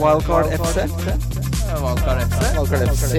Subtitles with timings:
[0.00, 0.76] Wildcard FC.
[1.82, 2.40] Wildcard FC.
[2.56, 3.14] Wildcard FC.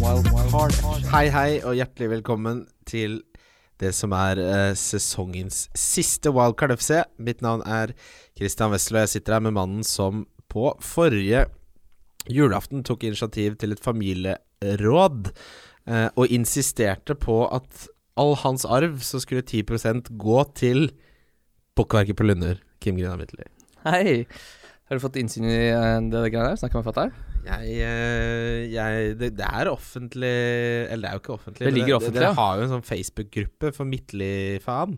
[0.00, 1.10] Wildcard FC.
[1.12, 3.18] Hei, hei, og hjertelig velkommen til
[3.80, 7.02] det som er eh, sesongens siste Wildcard FC.
[7.20, 7.92] Mitt navn er
[8.38, 11.44] Christian Wessel, og jeg sitter her med mannen som på forrige
[12.32, 15.28] julaften tok initiativ til et familieråd,
[15.84, 20.88] eh, og insisterte på at all hans arv så skulle 10% gå til
[21.76, 22.56] Bukkverket på Lunder.
[22.80, 23.44] Kim Grina Midtly.
[23.86, 24.26] Hei.
[24.86, 26.58] Har du fått innsyn i eh, det greiene der?
[26.60, 27.12] Snakker med fatter'n?
[27.46, 30.30] Jeg, eh, jeg det, det er offentlig
[30.90, 31.66] Eller det er jo ikke offentlig.
[31.68, 34.32] Det ligger offentlig, Dere har jo en sånn Facebook-gruppe for midtlig
[34.64, 34.96] faen,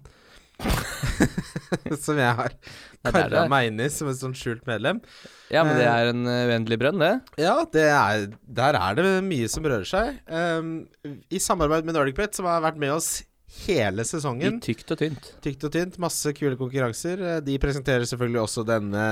[2.05, 5.03] som jeg har Det det kara meg inn i som et sånn skjult medlem.
[5.53, 5.93] Ja, men det Eh.
[6.01, 7.13] er en uendelig brønn, det.
[7.45, 8.25] Ja, det er,
[8.59, 10.17] der er det mye som rører seg.
[10.27, 10.73] Um,
[11.31, 13.21] I samarbeid med Nordic Bet, som har vært med oss
[13.67, 14.61] hele I sesongen.
[14.65, 15.29] tykt og tynt.
[15.45, 15.99] Tykt og tynt.
[16.03, 17.21] Masse kule konkurranser.
[17.37, 19.05] Eh, De presenterer selvfølgelig også denne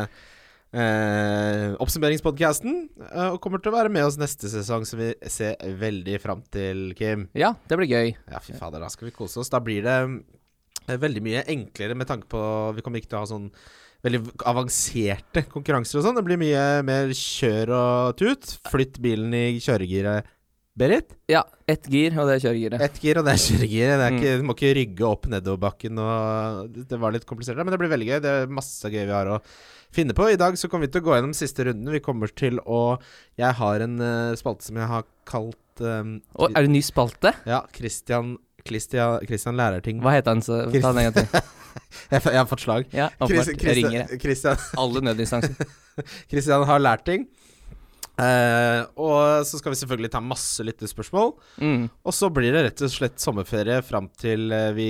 [0.76, 2.76] eh, oppsummeringspodkasten.
[3.10, 6.42] eh, og kommer til å være med oss neste sesong, som vi ser veldig fram
[6.52, 7.28] til, Kim.
[7.34, 8.14] Ja, det blir gøy.
[8.30, 9.50] Ja, fy fader, da skal vi kose oss.
[9.52, 9.96] Da blir det
[10.88, 12.44] eh, veldig mye enklere med tanke på
[12.76, 13.50] Vi kommer ikke til å ha sånn
[14.06, 16.18] veldig avanserte konkurranser og sånn.
[16.20, 18.52] Det blir mye mer kjør og tut.
[18.70, 20.28] Flytt bilen i kjøregiret,
[20.76, 21.14] Berit.
[21.32, 22.82] Ja, ett gir, og det er kjøregiret.
[22.84, 23.96] Ett gir, og det er kjøregiret.
[23.96, 24.18] Det er Mm.
[24.20, 25.98] ikke, du må ikke rygge opp nedoverbakken.
[25.98, 28.20] Og det- var litt komplisert, men det blir veldig gøy.
[28.20, 29.40] Det er masse gøy vi har å
[29.90, 30.30] finne på.
[30.30, 31.90] I dag så kommer vi til å gå gjennom siste runden.
[31.90, 32.98] Vi kommer til å
[33.38, 37.32] Jeg har en uh, spalte som jeg har kalt um, Og er det ny spalte?
[37.46, 40.00] Ja, Christian Christian, Christian Lærerting.
[40.02, 40.40] Hva heter han?
[40.42, 41.40] Så, ta den en gang til.
[42.10, 42.86] Jeg, jeg har fått slag.
[42.92, 43.62] Ja, åpenbart.
[43.62, 44.20] Jeg ringer jeg.
[44.20, 45.54] Christian, Alle nødinstanser.
[46.30, 47.26] Christian har lært ting.
[48.16, 51.34] Eh, og så skal vi selvfølgelig ta masse lyttespørsmål.
[51.60, 51.82] Mm.
[52.06, 54.88] Og så blir det rett og slett sommerferie fram til eh, vi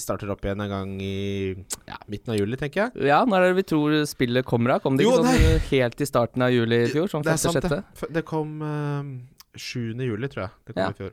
[0.00, 3.04] starter opp igjen en gang i ja, midten av juli, tenker jeg.
[3.10, 4.84] Ja, når er det vi tror spillet kommer av?
[4.86, 7.10] Kom det Jo, ikke sånn helt i starten av juli i fjor?
[7.12, 7.82] Sånn det er sant, det.
[8.16, 9.12] Det kom uh,
[9.56, 9.92] 7.
[10.00, 10.56] juli, tror jeg.
[10.64, 10.88] Det kom Ja.
[10.94, 11.12] i fjor.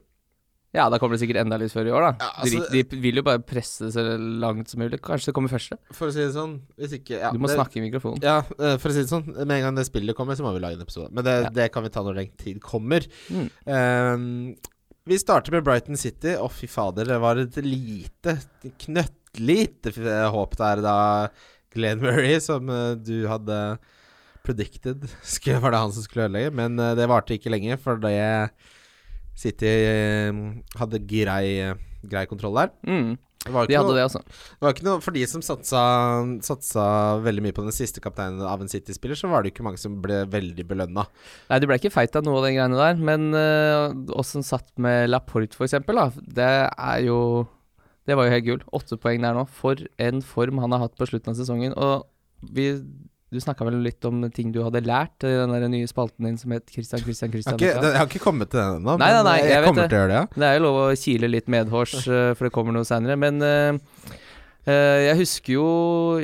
[0.74, 2.12] Ja, da kommer det sikkert enda litt før i år, da.
[2.24, 5.02] Ja, altså- de, de vil jo bare presse det så langt som mulig.
[5.04, 5.76] Kanskje det kommer første?
[5.92, 8.22] For å si det sånn, hvis ikke ja, Du må det, snakke i mikrofonen.
[8.24, 10.54] Ja, eh, for å si det sånn, med en gang det spillet kommer, så må
[10.56, 11.12] vi lage en episode.
[11.12, 11.50] Men det, Ja.
[11.60, 13.04] det kan vi ta når den tid kommer.
[13.30, 13.50] Mm.
[13.68, 14.56] Um,
[15.12, 16.38] vi starter med Brighton City.
[16.40, 18.38] Å, fy fader, det var et lite,
[18.80, 20.96] knøttlite f- håp der da
[21.74, 23.78] Glenn Murray, som eh, du hadde
[24.46, 26.54] predicted, skulle, var det han som skulle ødelegge.
[26.56, 28.16] Men eh, det varte ikke lenge, for det
[29.42, 30.40] City eh,
[30.80, 31.74] hadde grei,
[32.06, 32.74] grei kontroll der.
[32.88, 33.20] Mm.
[33.42, 34.20] Det var De hadde noe, det, altså.
[34.22, 35.80] det var ikke noe For de som satsa,
[36.46, 36.84] satsa
[37.26, 39.96] veldig mye på den siste kapteinen av en City-spiller, så var det ikke mange som
[40.04, 41.08] ble veldig belønna.
[41.50, 44.46] Nei, de ble ikke feit av noe av den greiene der, men uh, oss som
[44.46, 47.18] satt med Laporte, for eksempel, da, det er jo
[48.06, 48.62] Det var jo helt gull.
[48.78, 49.48] Åtte poeng der nå.
[49.58, 51.74] For en form han har hatt på slutten av sesongen.
[51.78, 52.06] Og
[52.42, 52.74] vi
[53.32, 56.40] Du snakka vel litt om ting du hadde lært i den der nye spalten din
[56.40, 59.08] som het Christian Christian Jeg har ikke, jeg har ikke kommet til den ennå, Nei,
[59.16, 59.86] nei, nei, jeg, jeg vet kommer det.
[59.88, 60.18] til å gjøre det.
[60.18, 60.42] Ja.
[60.42, 63.16] Det er jo lov å kile litt medhårs, eh, for det kommer noe seinere.
[63.24, 64.10] Men uh,
[64.68, 65.70] eh, jeg husker jo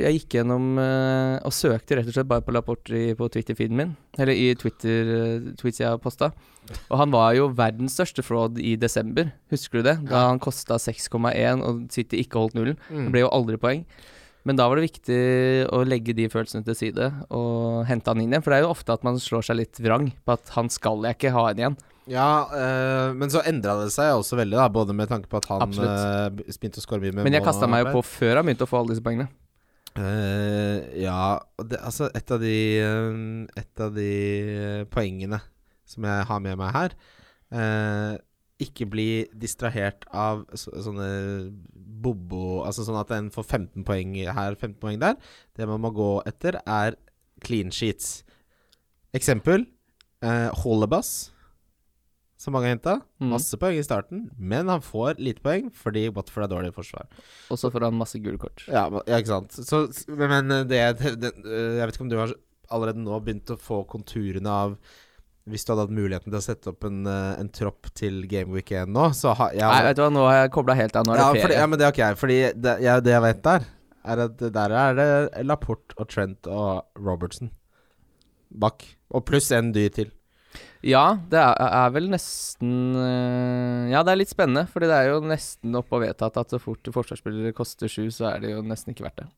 [0.02, 3.96] Jeg gikk gjennom uh, og søkte rett og slett bare på Laporte på Twitter-feeden min.
[4.20, 6.28] Eller i Twitter uh, tweets jeg har posta.
[6.90, 9.32] Og han var jo verdens største fraud i desember.
[9.48, 9.96] Husker du det?
[10.12, 12.76] Da han kosta 6,1 og City ikke holdt nullen.
[12.92, 13.06] Mm.
[13.06, 13.88] Det ble jo aldri poeng.
[14.48, 15.20] Men da var det viktig
[15.76, 18.44] å legge de følelsene til side og hente han inn igjen.
[18.44, 21.04] For det er jo ofte at man slår seg litt vrang på at han skal
[21.04, 21.76] jeg ikke ha inn igjen.
[22.08, 25.50] Ja, øh, men så endra det seg også veldig, da, både med tanke på at
[25.50, 28.48] han uh, begynte å skåre mye med Men jeg kasta meg jo på før han
[28.48, 29.28] begynte å få alle disse poengene.
[29.98, 32.56] Uh, ja, det, altså et av de
[33.58, 34.10] Et av de
[34.92, 35.40] poengene
[35.88, 36.94] som jeg har med meg her
[37.52, 38.14] eh,
[38.62, 39.08] Ikke bli
[39.38, 41.08] distrahert av så, sånne
[41.98, 45.18] bobo Altså sånn at en får 15 poeng her, 15 poeng der.
[45.54, 46.98] Det man må gå etter, er
[47.44, 48.22] clean sheets.
[49.16, 49.64] Eksempel
[50.24, 51.30] eh, Holebus,
[52.38, 52.96] som mange har henta.
[53.18, 53.32] Mm.
[53.32, 57.08] Masse poeng i starten, men han får lite poeng fordi Watford er dårlig i forsvar.
[57.50, 58.62] Og så får han masse gule kort.
[58.70, 59.58] Ja, ja ikke sant.
[59.58, 62.36] Så, men eh, det, det, det Jeg vet ikke om du har
[62.74, 64.78] allerede nå begynt å få konturene av
[65.48, 68.72] Hvis du hadde hatt muligheten til å sette opp en, eh, en tropp til Gameweek
[68.82, 71.08] 1 nå, så ha, jeg Nei, vet du hva, nå har jeg kobla helt av.
[71.08, 71.44] Nå er det ja, ferie.
[71.46, 72.20] fordi, ja, men det har ikke jeg.
[72.22, 72.74] Fordi det,
[73.06, 73.70] det jeg vet der,
[74.08, 75.08] er at der er det
[75.46, 77.52] Laporte og Trent og Robertson
[78.48, 78.84] bak.
[79.12, 80.12] Og pluss en dyr til.
[80.86, 85.08] Ja, det er, er vel nesten øh, Ja, det er litt spennende, Fordi det er
[85.10, 88.62] jo nesten oppe og vedtatt at så fort forsvarsspillere koster sju, så er det jo
[88.62, 89.28] nesten ikke verdt det.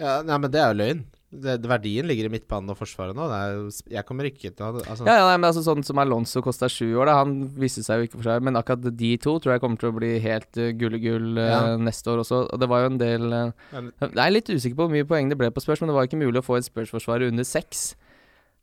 [0.00, 1.04] Ja, nei, men det er jo løgn.
[1.26, 3.24] Det, verdien ligger i midtbanen og forsvaret nå.
[3.34, 3.56] Er
[3.90, 5.06] jeg kommer ikke til å altså.
[5.08, 7.18] Ja, ja men altså Sånn som Alonso kosta sju år, da.
[7.24, 8.46] Han viste seg jo ikke for seg.
[8.46, 10.96] Men akkurat de to tror jeg kommer til å bli helt uh, gull
[11.36, 11.60] uh, ja.
[11.82, 12.44] neste år også.
[12.54, 15.32] Og det var jo en del uh, Jeg er litt usikker på hvor mye poeng
[15.32, 17.88] det ble på Spurs, men det var ikke mulig å få et Spurs-forsvar under seks.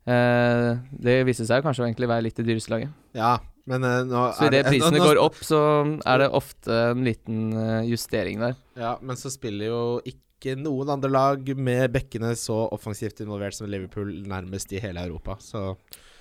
[0.04, 2.96] Uh, det viste seg jo kanskje å egentlig være litt det dyreste laget.
[3.16, 3.38] Ja,
[3.70, 5.60] men uh, nå Så idet prisene nå, nå, går opp, så
[6.04, 8.58] er det ofte en liten uh, justering der.
[8.80, 13.56] Ja, men så spiller jo ikke ikke noen andre lag med bekkene så offensivt involvert
[13.56, 15.72] som Liverpool nærmest i hele Europa, så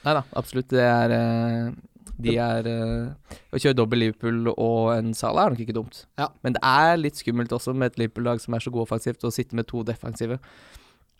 [0.03, 0.67] Nei da, absolutt.
[0.73, 1.67] Det er eh,
[2.19, 6.01] De er eh, Å kjøre dobbel Liverpool og en Salah er nok ikke dumt.
[6.19, 6.27] Ja.
[6.43, 9.31] Men det er litt skummelt også med et Liverpool-lag som er så god offensivt, å
[9.31, 10.39] sitte med to defensive.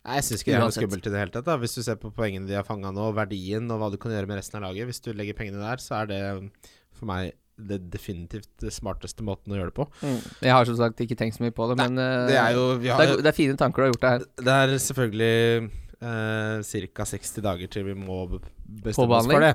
[0.04, 1.48] Nei, Jeg syns ikke det er noe skummelt i det hele tatt.
[1.48, 4.12] da Hvis du ser på poengene de har fanga nå, verdien og hva du kan
[4.12, 4.90] gjøre med resten av laget.
[4.90, 6.20] Hvis du legger pengene der, så er det
[6.92, 9.86] for meg det definitivt smarteste måten å gjøre det på.
[10.02, 10.18] Mm.
[10.42, 12.56] Jeg har som sagt ikke tenkt så mye på det, Nei, men uh, det, er
[12.56, 14.28] jo, har, det, er, det, er fine tanker du har gjort det her.
[14.48, 15.34] Det er selvfølgelig
[16.04, 17.08] eh, ca.
[17.14, 18.20] 60 dager til vi må
[18.84, 19.54] bestemme oss for det.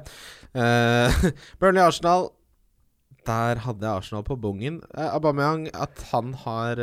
[0.55, 1.23] Eh,
[1.61, 2.31] Burnley Arsenal.
[3.27, 4.79] Der hadde jeg Arsenal på bongen.
[4.95, 6.79] Eh, Aubameyang, at han har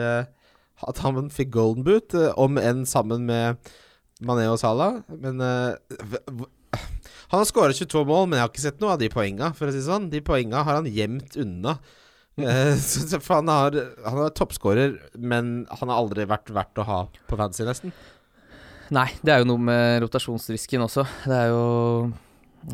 [0.86, 3.56] At han fikk golden boot, om enn sammen med
[4.20, 5.00] Mané og Salah.
[5.08, 5.40] Men
[7.30, 9.68] han har skåra 22 mål, men jeg har ikke sett noe av de poenga, for
[9.68, 10.10] å si sånn.
[10.12, 11.78] De poenga har han gjemt unna.
[12.38, 12.76] Eh,
[13.24, 17.38] for han, har, han er toppskårer, men han har aldri vært verdt å ha på
[17.38, 17.94] fantasy, nesten.
[18.94, 21.02] Nei, det er jo noe med rotasjonsrisken også.
[21.26, 21.62] Det er jo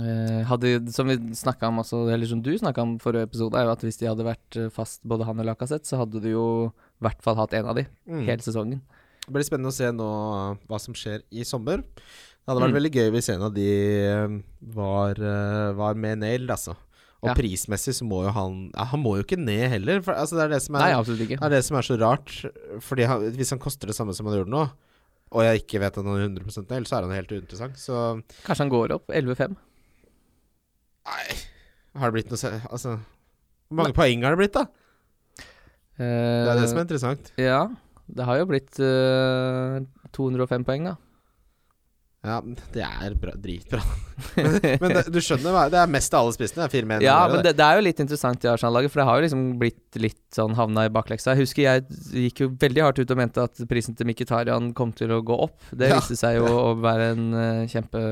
[0.03, 3.69] eh, hadde, Som vi snakka om også, eller som du snakka om forrige episode, er
[3.69, 6.29] jo at hvis de hadde vært eh, fast både han og Lacassette, så hadde du
[6.35, 8.27] jo i hvert fall hatt en av de mm.
[8.29, 8.83] hele sesongen.
[9.23, 10.11] Det blir spennende å se nå
[10.69, 11.85] hva som skjer i sommer.
[12.43, 12.79] Det hadde vært mm.
[12.81, 13.67] veldig gøy hvis en av de
[14.03, 14.33] eh,
[14.75, 16.75] var, eh, var med nailed, altså.
[17.23, 17.35] Og ja.
[17.39, 20.01] prismessig så må jo han ja, Han må jo ikke ned heller.
[20.03, 22.33] For, altså, det, er det, som er, Nei, er det som er så rart.
[22.83, 24.65] Fordi han, Hvis han koster det samme som han gjorde nå,
[25.33, 27.79] og jeg ikke vet at han er 100 nail, så er han helt uinteressant.
[27.79, 28.01] Så
[28.43, 29.55] Kanskje han går opp 11-5?
[31.03, 31.39] Nei
[31.99, 33.97] Har det blitt noe Altså Hvor mange Nei.
[33.97, 34.67] poeng har det blitt, da?
[35.99, 37.33] Uh, det er det som er interessant.
[37.39, 37.63] Ja.
[38.11, 39.79] Det har jo blitt uh,
[40.17, 40.97] 205 poeng, da.
[42.23, 42.37] Ja,
[42.71, 43.81] det er bra, dritbra.
[44.37, 46.69] men, men det, du skjønner hva Det er mest av alle spissene.
[46.71, 49.25] Fire Ja, men det, det, er jo litt interessant i Arsenal-laget, for det har jo
[49.25, 51.35] liksom blitt litt sånn havna i bakleksa.
[51.35, 54.95] Jeg husker jeg gikk jo veldig hardt ut og mente at prisen til Mkhitarian kom
[54.95, 55.59] til å gå opp.
[55.75, 55.99] Det ja.
[55.99, 58.07] viste seg jo å være en uh, kjempe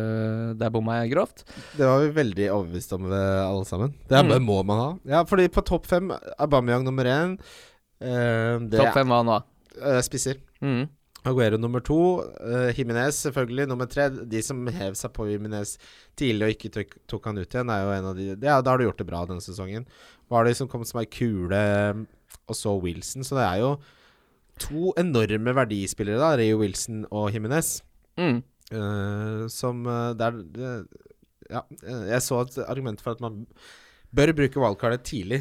[0.58, 1.46] Der bomma jeg grovt.
[1.78, 3.94] Det var vi veldig overbevist om, det, alle sammen.
[4.10, 4.38] Det mm.
[4.42, 4.92] må man ha.
[5.14, 9.42] Ja, fordi på topp fem, Aubameyang nummer én uh, Topp fem hva nå?
[9.78, 10.42] Uh, spisser.
[10.58, 10.88] Mm.
[11.28, 11.98] Aguero nummer to.
[12.40, 14.08] Uh, Jimenez selvfølgelig nummer tre.
[14.08, 15.74] De som hev seg på Jimenez
[16.18, 18.72] tidlig og ikke tok, tok, han ut igjen, er jo en av de Ja, da
[18.72, 19.84] har du gjort det bra denne sesongen.
[20.32, 21.60] Var det som kom som ei kule,
[22.48, 23.26] og så Wilson.
[23.26, 23.74] Så det er jo
[24.60, 27.78] to enorme verdispillere, da, Rio Wilson og Jimenez.
[28.20, 28.40] Mm.
[28.70, 30.36] Uh, som uh, der
[31.50, 33.42] Ja, jeg så et argument for at man
[34.14, 35.40] bør bruke wildcardet tidlig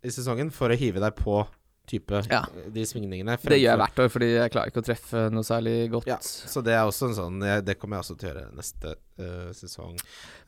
[0.00, 1.42] i sesongen for å hive deg på
[1.90, 2.40] type ja.
[2.70, 3.36] de svingningene.
[3.42, 6.08] Det gjør jeg hvert år, fordi jeg klarer ikke å treffe noe særlig godt.
[6.10, 8.94] Ja, så det er også en sånn Det kommer jeg også til å gjøre neste
[8.94, 9.94] uh, sesong.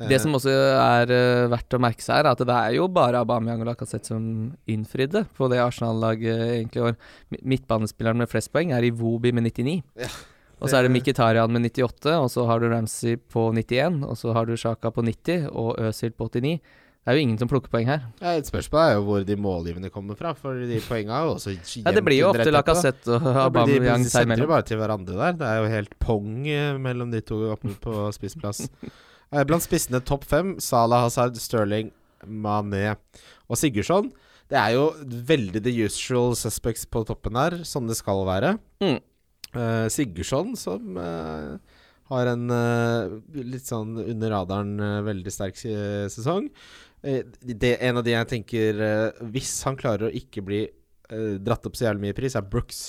[0.00, 2.88] Uh, det som også er uh, verdt å merke seg, er at det er jo
[2.92, 7.00] bare Aubameyang og Lacassette som innfridde på det Arsenal-laget egentlig i år.
[7.40, 9.80] Midtbanespilleren med flest poeng er Iwobi med 99.
[10.02, 10.12] Ja.
[10.62, 14.14] Og så er det Mkhitarian med 98, og så har du Ramsey på 91, og
[14.18, 16.60] så har du Sjaka på 90 og Øzil på 89.
[17.02, 18.04] Det er jo ingen som plukker poeng her.
[18.22, 20.30] Ja, et spørsmål er jo hvor de målgivende kommer fra.
[20.38, 24.04] For de poengene er jo også jevnt ja, Det blir jo ofte Lacassette og Aubameyang
[24.06, 24.46] seg imellom.
[24.46, 25.32] De bare til hverandre der.
[25.40, 28.68] Det er jo helt pong eh, mellom de to oppe på spissplass.
[28.86, 31.90] Eh, blant spissene topp fem Salah, Hazard, Sterling,
[32.22, 32.92] Mané
[33.50, 34.12] og Sigurdsson.
[34.52, 34.92] Det er jo
[35.26, 38.54] veldig the usual suspects på toppen her, som det skal være.
[38.84, 39.00] Mm.
[39.56, 41.58] Uh, Sigurdsson som uh,
[42.12, 44.76] har en uh, litt sånn under radaren
[45.08, 46.46] veldig sterk sesong.
[47.02, 50.60] Eh, det, en av de jeg tenker uh, Hvis han klarer å ikke bli
[51.10, 52.82] uh, dratt opp så jævlig mye pris, er Brooks.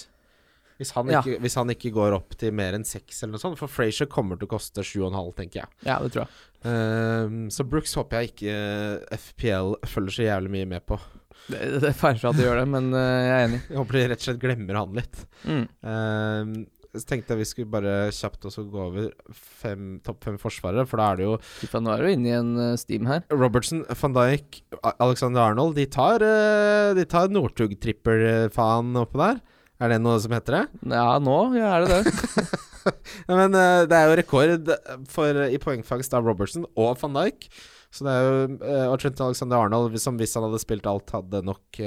[0.77, 1.21] Hvis han, ja.
[1.21, 3.59] ikke, hvis han, ikke, går opp til mer enn seks eller noe sånt.
[3.59, 5.75] For Frazier kommer til å koste sju og en halv, tenker jeg.
[5.87, 6.39] Ja, det tror jeg.
[6.63, 10.97] Um, så Brooks håper jeg ikke FPL følger så jævlig mye med på.
[11.43, 13.61] Det, det er feil at de gjør det, men jeg er enig.
[13.69, 15.23] Jeg håper de rett og slett glemmer han litt.
[15.45, 15.65] Mm.
[15.85, 20.85] Uh, så tenkte jeg vi skulle bare kjapt også gå over fem, topp fem forsvarere,
[20.89, 21.37] for da er det jo
[21.81, 23.23] Nå er du inne i en uh, steam her.
[23.33, 24.61] Robertson, van Dijk,
[24.93, 29.41] Alexander Arnold De tar, uh, de tar Northug-trippel-faen oppå der.
[29.81, 30.65] Er det noe som heter det?
[30.93, 32.45] Ja, nå ja, er det det.
[33.39, 34.73] Men uh, det er jo rekord
[35.09, 37.49] for, i poengfangst av Robertson og van Dijk.
[37.93, 41.43] Så det er jo og Trent Alexander Arnold, som hvis han hadde spilt alt, hadde
[41.45, 41.81] nok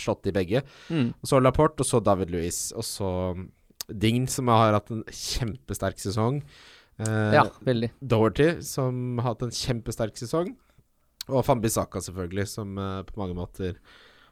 [0.00, 0.62] slått de begge.
[0.88, 1.10] Mm.
[1.20, 3.10] Og så Laporte, og så David Louis, og så
[3.92, 6.42] Dign, som har hatt en kjempesterk sesong.
[7.00, 7.90] Eh, Ja, veldig.
[8.00, 10.54] Doherty, som har hatt en kjempesterk sesong.
[11.30, 13.76] Og Fambisaka, selvfølgelig, som eh, på mange måter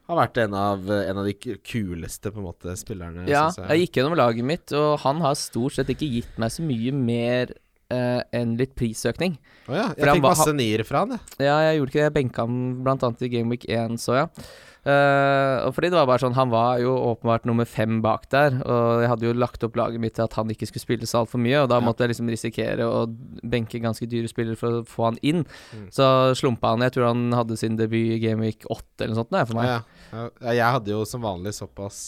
[0.09, 1.35] har vært en av, en av de
[1.69, 3.27] kuleste måte spillerne.
[3.29, 3.67] Ja, jeg.
[3.69, 6.95] jeg gikk gjennom laget mitt, og han har stort sett ikke gitt meg så mye
[6.97, 7.53] mer
[7.93, 9.37] eh, enn litt prisøkning.
[9.69, 11.45] Å ja, jeg han fikk masse niere fra han, jeg.
[11.45, 12.07] Ja, jeg gjorde ikke det.
[12.09, 14.33] Jeg benka han annet i Game Week 1, så jeg.
[14.33, 18.57] Eh, og fordi det var bare sånn Han var jo åpenbart nummer fem bak der,
[18.63, 21.23] og jeg hadde jo lagt opp laget mitt til at han ikke skulle spille så
[21.23, 23.05] altfor mye, og da måtte jeg liksom risikere å
[23.43, 25.45] benke ganske dyre spillere for å få han inn.
[25.75, 25.87] Mm.
[25.95, 26.85] Så slumpa han.
[26.87, 29.39] Jeg tror han hadde sin debut i Game Week 8 eller noe sånt.
[29.39, 29.71] Er for meg.
[29.71, 29.81] Ja,
[30.13, 30.27] ja.
[30.63, 32.03] Jeg hadde jo som vanlig såpass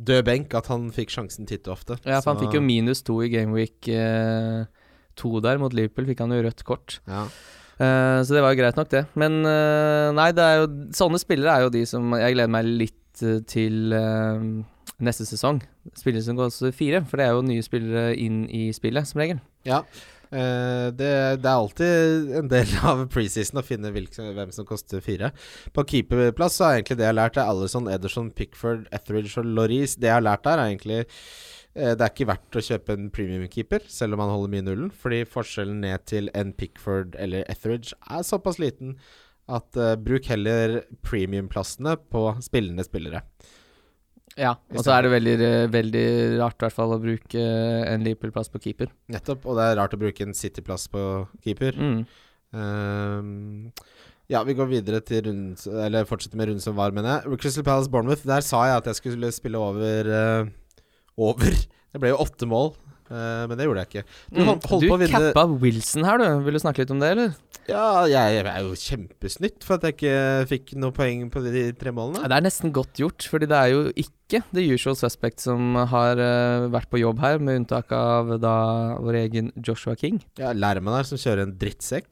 [0.00, 1.98] død benk at han fikk sjansen titt og ofte.
[2.06, 4.64] Ja, for han fikk jo minus to i Game Week uh,
[5.44, 6.08] der mot Liverpool.
[6.08, 7.00] Fikk han jo rødt kort.
[7.10, 7.26] ja.
[7.80, 9.04] Eh, så det var jo greit nok, det.
[9.18, 13.24] Men uh, nei, det jo sånne spillere er jo de som Jeg gleder meg litt
[13.24, 13.94] uh, til
[15.02, 15.62] neste sesong.
[15.98, 19.22] Spillere som går også fire, for det er jo nye spillere inn i spillet, som
[19.24, 19.42] regel.
[19.68, 19.84] ja.
[20.32, 21.08] Det,
[21.44, 25.28] det er alltid en del av preseason å finne hvilke, hvem som koster fire.
[25.76, 29.50] På keeperplass så er egentlig det jeg har lært, er Alison, Ederson, Pickford, Etheridge og
[29.58, 29.98] Loris.
[30.00, 31.02] Det jeg har lært der, er egentlig
[31.72, 34.90] det er ikke verdt å kjøpe en premium-keeper, selv om han holder mye nullen.
[34.92, 38.98] Fordi forskjellen ned til en Pickford eller Etheridge er såpass liten
[39.50, 43.24] at uh, bruk heller premiumplassene på spillende spillere.
[44.38, 46.06] Ja, Og så er det veldig, eh, veldig
[46.40, 48.88] rart i hvert fall å bruke eh, en Liverpool-plass på keeper.
[49.12, 49.44] Nettopp.
[49.44, 51.02] Og det er rart å bruke en City-plass på
[51.44, 51.76] keeper.
[51.76, 51.98] Mm.
[52.56, 53.72] Um,
[54.32, 57.38] ja, vi går videre til runden Eller fortsetter med runden som var, mener jeg.
[57.42, 58.24] Crystal Palace Bournemouth.
[58.28, 60.52] Der sa jeg at jeg skulle spille over eh,
[61.18, 61.52] Over.
[61.92, 62.70] Det ble jo åtte mål,
[63.12, 64.04] eh, men det gjorde jeg ikke.
[64.32, 64.46] Du Mm.
[64.48, 66.28] holdt, holdt du cappa Wilson her, du.
[66.46, 67.34] Vil du snakke litt om det, eller?
[67.68, 71.92] Ja, jeg er jo kjempesnytt for at jeg ikke fikk noe poeng på de tre
[71.92, 72.24] Ja, målene.
[72.26, 76.16] Det er nesten godt gjort, fordi det er jo ikke the usual suspect som har
[76.18, 80.18] uh, vært på jobb her, med unntak av da vår egen Joshua King.
[80.40, 82.08] Ja, lærmen her som kjører en drittsekk.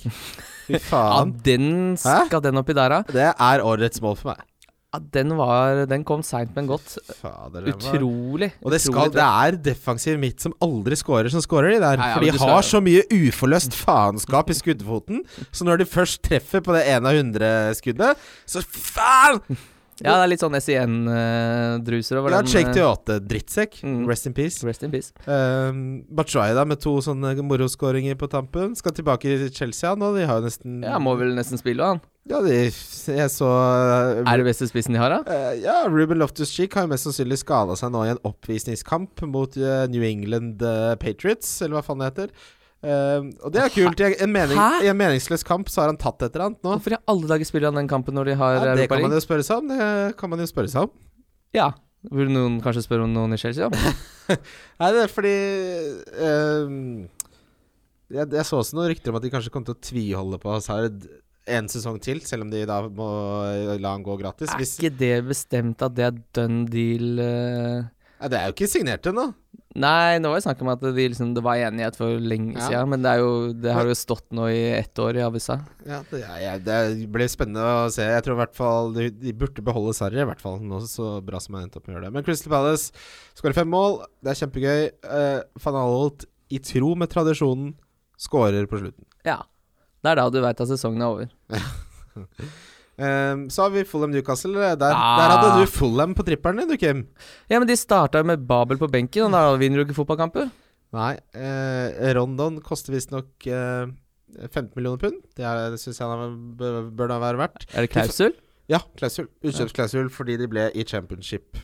[0.68, 2.26] Fy Ja, den den Hæ?
[2.28, 3.02] skal den oppi der, da.
[3.10, 4.44] Det er årets mål for meg.
[4.90, 6.96] Ja, den var Den kom seint, men godt.
[7.20, 8.48] Fader, Utrolig.
[8.58, 12.00] Og det, skal, utrolig det er defensiv midt som aldri scorer, som scorer de der.
[12.00, 15.22] Nei, ja, for de har så mye uforløst faenskap i skuddfoten.
[15.54, 18.18] Så når de først treffer på det ene av hundre skuddet,
[18.50, 19.44] så faen!
[20.00, 22.48] Ja, det er litt sånn SIN-druser over Ja, den.
[22.48, 23.18] Shake til åtte.
[23.20, 23.82] Drittsekk.
[23.84, 23.98] Mm.
[24.08, 24.62] Rest in peace.
[24.66, 25.12] Rest in peace.
[25.26, 25.82] Um,
[26.16, 28.72] Batshuayi da, med to sånne moroskåringer på tampen.
[28.78, 30.14] Skal tilbake til Chelsea nå.
[30.16, 32.00] De har jo nesten Ja, må vel nesten spille, han.
[32.28, 35.20] Ja, de er så uh, Er det beste spissen de har, da?
[35.24, 39.56] Eh, ja, Ruben Loftus-Cheek har jo mest sannsynlig skada seg nå i en oppvisningskamp mot
[39.56, 42.34] eh, New England eh, Patriots, eller hva faen det heter.
[42.80, 44.02] Eh, og det er kult.
[44.04, 46.74] I en, mening, I en meningsløs kamp så har han tatt et eller annet nå.
[46.76, 49.16] Hvorfor i alle dager spiller han den kampen når de har Ja, det kan man
[49.16, 49.72] jo spørre seg om.
[49.72, 50.92] Det kan man jo spørre seg om.
[51.56, 51.70] Ja.
[52.08, 53.68] Burde noen kanskje spørre om noen i Chelsea?
[53.68, 54.36] da?
[54.80, 55.34] Nei, det er fordi
[56.28, 56.76] eh,
[58.12, 60.54] jeg, jeg så også noen rykter om at de kanskje kom til å tviholde på
[60.54, 61.04] Hazard
[61.56, 63.10] en sesong til, selv om de da må
[63.80, 64.50] la han gå gratis.
[64.54, 67.84] Er ikke det bestemt at det er done deal Uh...
[68.20, 69.30] ja, det er jo ikke signert ennå.
[69.80, 72.64] Nei, nå var det snakk om at de liksom, det var enighet for lenge Ja.
[72.66, 75.60] siden, men det, er jo, det har jo stått nå i ett år i avisa.
[75.86, 78.02] Ja, det, ja, ja, det blir spennende å se.
[78.02, 80.58] Jeg tror i hvert fall de, de burde beholde Sarri, i hvert fall.
[80.58, 82.14] Nå så bra som jeg endte opp med å gjøre det.
[82.18, 82.90] Men Crystal Palace
[83.38, 84.00] skårer fem mål.
[84.18, 84.82] Det er kjempegøy.
[85.06, 87.70] Uh, Van Alholt, i tro med tradisjonen,
[88.18, 89.06] skårer på slutten.
[89.24, 89.38] Ja.
[90.00, 91.28] Det er da du veit at sesongen er over.
[93.00, 94.54] um, så har vi Fulham Newcastle.
[94.80, 95.18] Der, Ah.
[95.20, 97.06] der hadde du Fulham på trippelen din, du, Kim.
[97.50, 100.50] Ja, men de starta med Babel på benken, og da vinner du ikke fotballkamper.
[100.96, 101.12] Nei.
[101.36, 103.86] Eh, Rondon koster visstnok eh,
[104.48, 105.20] 15 millioner pund.
[105.36, 107.66] Det, det syns jeg han bør da være verdt.
[107.74, 108.34] Er det klausul?
[108.70, 109.28] Ja, klausul.
[109.42, 111.58] Utkjøpsklausul fordi de ble i championship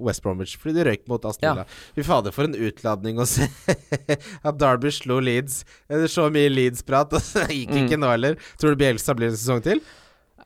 [0.00, 0.56] West Bromwich.
[0.60, 1.54] Fordi de røyk mot Aston Ja.
[1.60, 1.66] Villa.
[1.96, 3.46] Fy fader, for en utladning å se
[4.48, 5.62] at Derby slo Leeds.
[5.88, 7.82] Det er så mye Leeds-prat, og så gikk Mm.
[7.86, 8.38] ikke nå heller.
[8.60, 9.82] Tror du Bielsa blir en sesong til?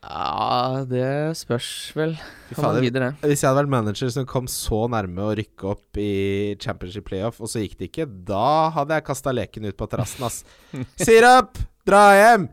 [0.04, 1.06] Ja, det
[1.40, 2.10] spørs vel
[2.50, 2.82] Fy fader.
[2.84, 3.06] gidder.
[3.22, 6.10] Hvis jeg hadde vært manager som kom så nærme å rykke opp i
[6.60, 10.26] championship playoff, og så gikk det ikke, da hadde jeg kasta leken ut på terrassen,
[10.28, 10.42] ass.
[11.00, 11.56] Sirup!
[11.88, 12.50] Dra hjem!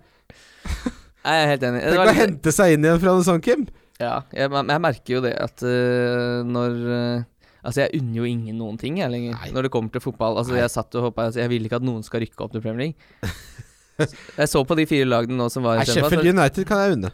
[1.22, 1.82] Jeg er helt enig.
[1.84, 3.68] Det Tenk å hente seg inn igjen fra noe sånt, Kim.
[4.02, 7.28] Ja, jeg, jeg merker jo det at uh, når uh,
[7.62, 9.36] Altså, jeg unner jo ingen noen ting, jeg lenger.
[9.38, 9.52] Nei.
[9.54, 10.40] Når det kommer til fotball.
[10.42, 10.64] Altså, Nei.
[10.64, 12.88] jeg satt og håpa altså, Jeg vil ikke at noen skal rykke opp til Premier
[12.88, 13.36] League.
[14.40, 16.34] jeg så på de fire lagene nå som var i Sheffield altså.
[16.34, 17.12] United kan jeg unne.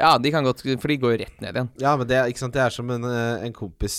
[0.00, 1.68] Ja, de kan godt For de går jo rett ned igjen.
[1.82, 2.56] Ja, men det, er- ikke sant?
[2.56, 3.98] det er som en, eh, en kompis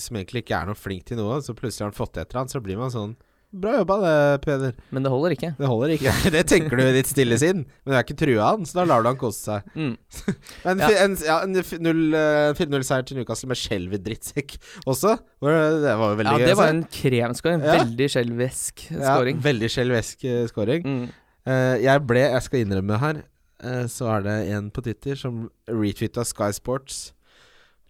[0.00, 2.40] som egentlig ikke er noe flink til noe, så plutselig har han fått det etter
[2.40, 3.12] annet, så blir man sånn
[3.52, 4.12] bra jobba det,
[4.44, 4.72] Peder.
[4.90, 5.50] Men det holder ikke.
[5.58, 6.12] Det holder ikke.
[6.34, 8.84] Det tenker du i ditt stille sinn, men du er ikke trua han, så da
[8.88, 9.66] lar du han kose seg.
[9.76, 9.96] Mm.
[10.64, 10.88] Men Ja.
[11.04, 14.56] en, ja, en f- null, eh, 4-0-seier til Newcastle med skjelv i drittsekk
[14.86, 15.16] også.
[15.42, 17.60] Det var jo veldig Ja, det var en kremskåring.
[17.60, 17.78] En Ja.
[17.84, 19.16] veldig skjelvesk ja.
[19.48, 20.48] Veldig skjelvesk skåring.
[20.52, 20.86] scoring.
[20.86, 21.08] Mm.
[21.42, 23.16] Uh, jeg ble, jeg skal innrømme her,
[23.64, 27.12] uh, så er det en på Twitter som retweeta Sky Sports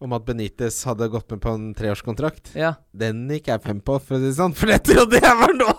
[0.03, 2.53] om at Benitez hadde gått med på en treårskontrakt.
[2.59, 2.75] Ja.
[2.95, 5.55] Den gikk jeg fem på, for å si det sånn, for det trodde jeg var
[5.59, 5.71] nå!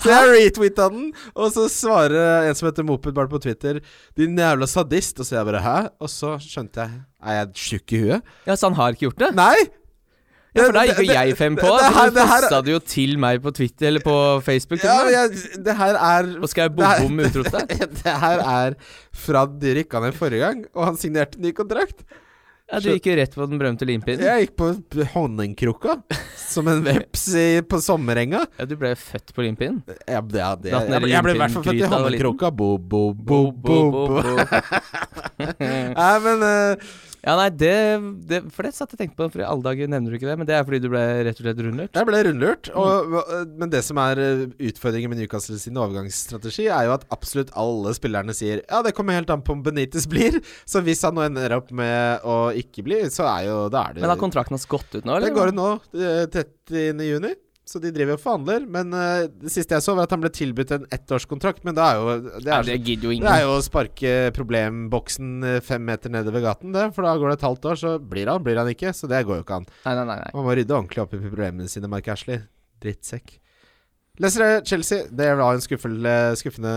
[0.00, 3.80] så jeg retweeta den, og så svarer en som heter Moped bare på Twitter
[4.16, 7.92] 'Din jævla sadist', og så jeg bare 'hæ?' Og så skjønte jeg Er jeg tjukk
[7.92, 8.22] i huet?
[8.46, 9.34] ja, så han har ikke gjort det?
[9.34, 9.56] Nei!
[10.56, 11.68] Ja, for da gikk jo jeg fem på.
[11.68, 14.80] det- det her- Du posta det jo til meg på Twitter eller på Facebook.
[14.82, 17.90] Ja, jeg, det her er Og skal jeg bomme med utropstegn.
[18.02, 18.76] Det her er
[19.12, 22.04] fra de rykka ned forrige gang, og han signerte ny kontrakt.
[22.66, 24.24] Ja, du gikk jo rett på den berømte limpinnen.
[24.26, 24.70] Jeg gikk på
[25.12, 26.00] honningkrukka
[26.40, 28.40] som en veps i, på sommerenga.
[28.58, 29.84] Ja, du ble født på limpinnen.
[30.02, 32.50] Ja, det, ja, det, jeg, jeg, jeg ble i hvert fall født i honningkrukka.
[32.58, 34.24] Bo, bo, bo, bo, bo.
[36.00, 36.90] Nei, men eh,
[37.26, 37.72] Ja, nei, det,
[38.30, 40.36] det For det satt jeg tenkte på, for i alle dager nevner du ikke det.
[40.38, 41.98] Men det er fordi du ble rett og slett rundlurt.
[41.98, 42.70] jeg ble rundlurt.
[42.78, 43.16] Og,
[43.58, 47.94] men det som er eh, utfordringen med Newcastle sin overgangsstrategi, er jo at absolutt alle
[47.98, 50.38] spillerne sier Ja, det kommer helt an på om Benitez blir.
[50.68, 53.96] Så hvis han nå ender opp med å ikke bli, så er jo Da er
[53.96, 55.26] det Men har kontrakten hans gått ut nå, eller?
[55.26, 55.68] Det går ut nå,
[55.98, 57.02] eh, 30.
[57.10, 57.34] juni.
[57.66, 58.66] Så de driver og forhandler.
[58.70, 61.64] Men uh, det siste jeg så, var at han ble tilbudt en ettårskontrakt.
[61.66, 64.12] Men det er jo Det Ja, er, det gidder jo det er jo å sparke
[64.36, 66.92] problemboksen eh, fem meter nedover gaten, det.
[66.94, 68.94] For da går det et halvt år, så blir han, blir han ikke.
[68.94, 69.66] Så det går jo ikke an.
[69.82, 70.20] Nei, nei, nei.
[70.22, 70.30] nei.
[70.36, 72.44] Man må rydde ordentlig opp i problemene sine, Mark Ashley.
[72.84, 73.40] Drittsekk.
[74.16, 76.70] Leicester Chelsea, det var en skuffende, skuffende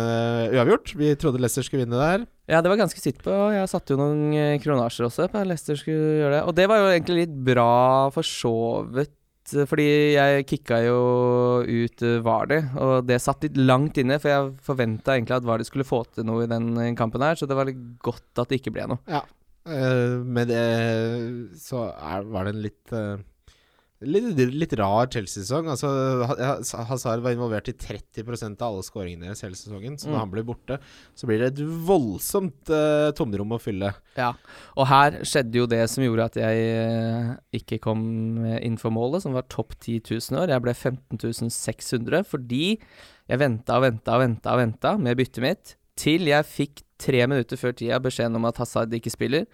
[0.52, 0.92] uavgjort.
[1.00, 2.26] Vi trodde Leicester skulle vinne der.
[2.52, 3.32] Ja, det var ganske sitt på.
[3.54, 6.42] Jeg satte jo noen eh, kronasjer også på at Leicester skulle gjøre det.
[6.50, 8.56] Og det var jo egentlig litt bra for så
[8.92, 9.16] vidt.
[9.56, 11.00] Eh, Fordi jeg kicka jo
[11.66, 14.20] ut eh, Vardy, og det satt litt langt inne.
[14.22, 17.40] For jeg forventa egentlig at Vardi skulle få til noe i den eh, kampen her,
[17.40, 19.22] så det var litt godt at det ikke ble noe.
[19.70, 20.64] Eh, med det
[21.62, 23.18] så er, var det en litt eh,
[24.00, 25.66] Litt, litt rar Chelsea-sesong.
[25.74, 25.90] Altså,
[26.88, 29.98] Hazard var involvert i 30% av alle skåringene deres hele sesongen.
[30.00, 30.20] Så når Mm.
[30.22, 30.78] han blir borte,
[31.20, 33.92] så blir det et voldsomt uh, tomrom å fylle.
[34.16, 34.34] Ja,
[34.78, 39.22] og her skjedde jo det som gjorde at jeg eh, ikke kom inn for målet,
[39.26, 40.00] som var topp 10
[40.32, 40.54] 000 år.
[40.56, 42.80] Jeg ble 15 600 fordi
[43.30, 47.26] jeg venta og venta og venta og venta med byttet mitt, til jeg fikk tre
[47.28, 49.46] minutter før tida beskjeden om at Hazard ikke spiller.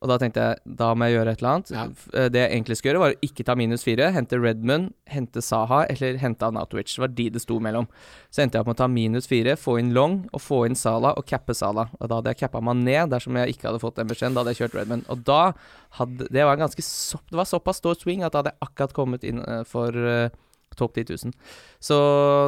[0.00, 1.70] Og da tenkte jeg da må jeg gjøre et eller annet.
[1.74, 1.82] Ja.
[2.16, 5.42] Eh, Det jeg egentlig skulle gjøre, var å ikke ta minus fire, hente Redmond, hente
[5.44, 6.88] Saha eller hente Anatovic.
[6.94, 7.88] Det var de det sto mellom.
[8.32, 10.78] Så endte jeg opp med å ta minus fire, få inn Long og få inn
[10.78, 11.90] Sala og cappe Sala.
[12.00, 14.34] Og da hadde jeg cappa ned, dersom jeg ikke hadde fått den beskjeden.
[14.34, 15.04] Da hadde jeg kjørt Redmond.
[15.12, 15.52] Og da
[15.98, 16.80] hadde Det var en ganske
[17.30, 20.30] Det var såpass stor swing at da hadde jeg akkurat kommet inn eh, for eh,
[20.78, 21.34] topp 10 000.
[21.80, 21.98] Så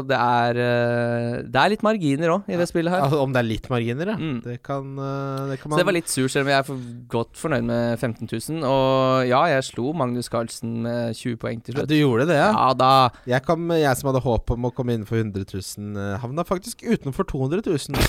[0.08, 3.04] det er eh, Det er litt marginer òg i det spillet her.
[3.06, 4.16] Altså, om det er litt marginer, ja.
[4.20, 4.40] Mm.
[4.44, 6.88] Det, kan, eh, det kan Så det var litt sur, selv om jeg er for
[7.12, 8.66] godt fornøyd med 15 000.
[8.68, 11.92] Og ja, jeg slo Magnus Carlsen med 20 poeng til ja, slutt.
[11.92, 12.50] Du gjorde det, ja?
[12.52, 12.92] Ja da.
[13.28, 16.84] Jeg, kom, jeg som hadde håp om å komme innenfor 100 000, eh, havna faktisk
[16.84, 18.04] utenfor 200 000.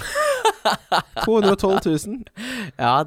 [1.24, 2.24] 212 000.
[2.80, 3.04] Ja,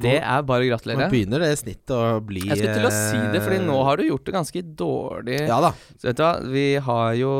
[0.00, 3.20] det er bare å Nå begynner det snittet å bli Jeg skulle til å si
[3.34, 5.38] det, Fordi nå eh, har du gjort det ganske dårlig.
[5.48, 5.72] Ja da.
[5.96, 7.32] Så vet du hva, vi har jo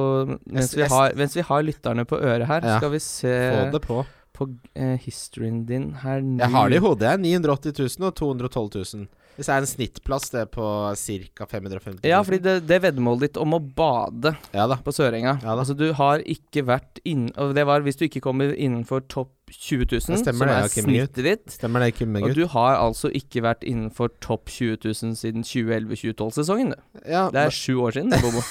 [0.44, 2.78] Mens vi har, mens vi har lytterne på øret her, Ja.
[2.78, 4.04] skal vi se Få det på.
[4.40, 6.40] På eh, historien din her nå.
[6.42, 7.24] Jeg har det i hodet, jeg.
[7.40, 9.08] 980 000 og 212 000.
[9.40, 10.64] Hvis det er en snittplass, det er på
[11.00, 11.46] ca.
[11.48, 12.08] 550 000.
[12.10, 14.76] Ja, fordi det, det veddemålet ditt om å bade Ja da.
[14.84, 15.54] på Sørenga Ja.
[15.54, 17.30] Altså, du har ikke vært inn...
[17.40, 20.84] Og det var hvis du ikke kommer innenfor topp 20 000, stemmer som er Gutt.
[20.84, 21.46] snittet ditt.
[21.56, 26.74] Stemmer det, Kim Og du har altså ikke vært innenfor topp 20 000 siden 2011-2012-sesongen.
[27.06, 28.44] Ja, Det er sju år siden, det, Bobo.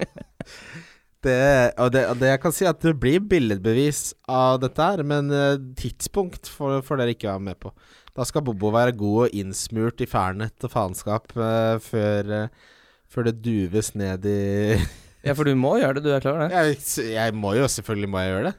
[1.26, 1.40] det,
[1.76, 5.28] og, det, og det jeg kan si, at det blir billedbevis av dette her, men
[5.34, 7.72] eh, tidspunkt får, får dere ikke være med på.
[8.16, 12.80] Da skal Bobo være god og innsmurt i fernet og faenskap uh, før, uh,
[13.10, 14.40] før det duves ned i
[15.26, 16.58] Ja, for du må gjøre det, du er klar over det?
[16.72, 18.56] jeg, jeg må jo selvfølgelig må jeg gjøre det.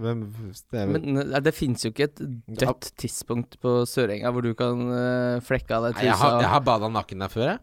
[0.00, 0.22] Men
[0.72, 2.20] det Men det finnes jo ikke et
[2.60, 6.06] dødt tidspunkt på Sørenga hvor du kan uh, flekke av deg trusa.
[6.08, 7.62] jeg, har, jeg har bada naken der før, jeg.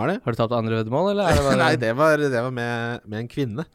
[0.00, 0.18] Har det?
[0.24, 3.24] Har du tapt andre veddemål, eller er det Nei, det var, det var med, med
[3.24, 3.68] en kvinne.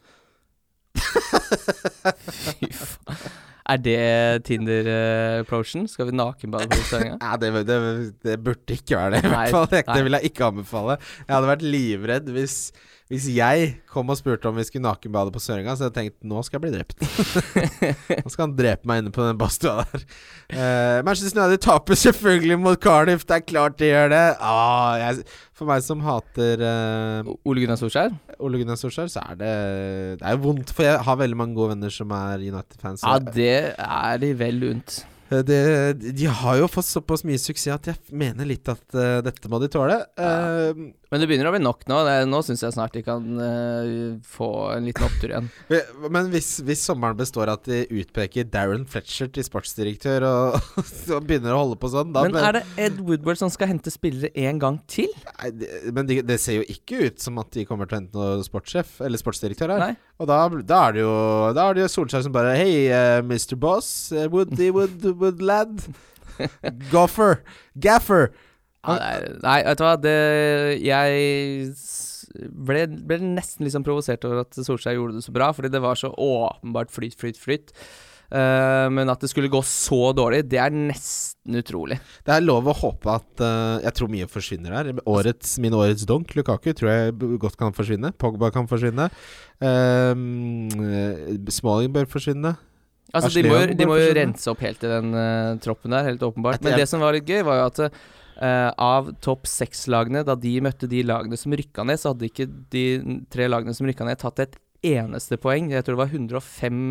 [2.56, 3.42] Fy faen.
[3.66, 4.00] Er det
[4.46, 5.88] Tinder-approachen?
[5.90, 7.16] Skal vi nakenbade på Sørenga?
[7.24, 7.78] Ja, det, det,
[8.22, 9.66] det burde ikke være det, i hvert fall.
[9.90, 10.98] Det vil jeg ikke anbefale.
[11.24, 12.54] Jeg hadde vært livredd hvis,
[13.06, 16.26] Hvis jeg kom og spurte om vi skulle nakenbade på Sørenga, så hadde jeg tenkt
[16.26, 17.04] nå skal jeg bli drept.
[18.24, 20.02] nå skal han drepe meg inne på den badstua der.
[20.50, 23.22] Uh, Manchester United taper selvfølgelig mot Cardiff.
[23.22, 24.24] Det er klart de gjør det.
[24.42, 25.22] Ah, jeg,
[25.54, 28.10] for meg som hater uh, Ole Gunnar Solskjær?
[28.42, 29.56] Ole Gunnar Solskjær, så er det
[30.18, 33.06] Det er vondt, for jeg har veldig mange gode venner som er United-fans.
[33.06, 35.04] Ja, det er de vel unt.
[35.30, 35.60] Eh, det,
[36.14, 39.58] de har jo fått såpass mye suksess at jeg mener litt at uh, dette må
[39.62, 39.98] de tåle.
[40.18, 41.98] Uh, men det begynner å bli nok nå.
[42.04, 45.46] Det, nå syns jeg snart de kan uh, få en liten opptur igjen.
[46.12, 50.58] Men hvis, hvis, sommeren består at de utpeker Darren Fletcher til sportsdirektør, og,
[51.16, 54.28] og begynner å holde på sånn Men er det Ed Woodward som skal hente spillere
[54.44, 55.08] en gang til?
[55.30, 58.00] Nei, det, men det, det ser jo ikke ut som at de kommer til å
[58.02, 59.86] hente noen sportssjef eller sportsdirektør her.
[59.86, 60.10] Nei.
[60.20, 61.14] Og da, da, er det jo
[61.56, 63.56] Da er det jo Solskjær som bare Hei, uh, Mr.
[63.60, 64.10] Boss.
[64.12, 65.80] Uh, Woody Wood, Wood Lad.
[66.92, 67.40] Goffer.
[67.86, 68.30] Gaffer.
[68.86, 69.94] Ja, nei, vet du hva.
[70.00, 70.16] Det
[70.82, 71.70] Jeg
[72.36, 75.98] ble, ble nesten liksom provosert over at Solskjær gjorde det så bra, fordi det var
[75.98, 77.72] så åpenbart flyt, flyt, flyt.
[78.26, 82.00] Uh, men at det skulle gå så dårlig, det er nesten utrolig.
[82.26, 84.90] Det er lov å håpe at uh, Jeg tror mye forsvinner her.
[85.06, 88.10] Årets, min årets donk, Lukaku, tror jeg godt kan forsvinne.
[88.18, 89.08] Pogba kan forsvinne.
[89.62, 92.56] Uh, Smalling bør forsvinne.
[93.14, 95.14] Altså, de må, de må, jo rense opp helt i den
[95.62, 96.58] troppen der, helt åpenbart.
[96.66, 98.00] Men det som var litt gøy, var jo at
[98.36, 102.44] Uh, av topp seks-lagene, da de møtte de lagene som rykka ned, så hadde ikke
[102.74, 102.82] de
[103.32, 105.70] tre lagene som rykka ned, tatt et eneste poeng.
[105.72, 106.82] Jeg tror det var 105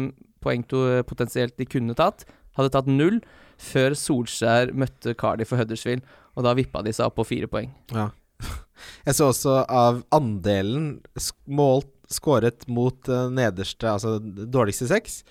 [0.41, 2.25] poeng to, potensielt de kunne tatt.
[2.57, 3.19] Hadde tatt null
[3.61, 6.05] før Solskjær møtte Cardiff og Huddersfield,
[6.35, 7.69] og da vippa de seg opp på fire poeng.
[7.93, 8.09] Ja.
[9.07, 10.95] Jeg så også av andelen
[11.45, 15.21] målt skåret mot uh, nederste, altså dårligste seks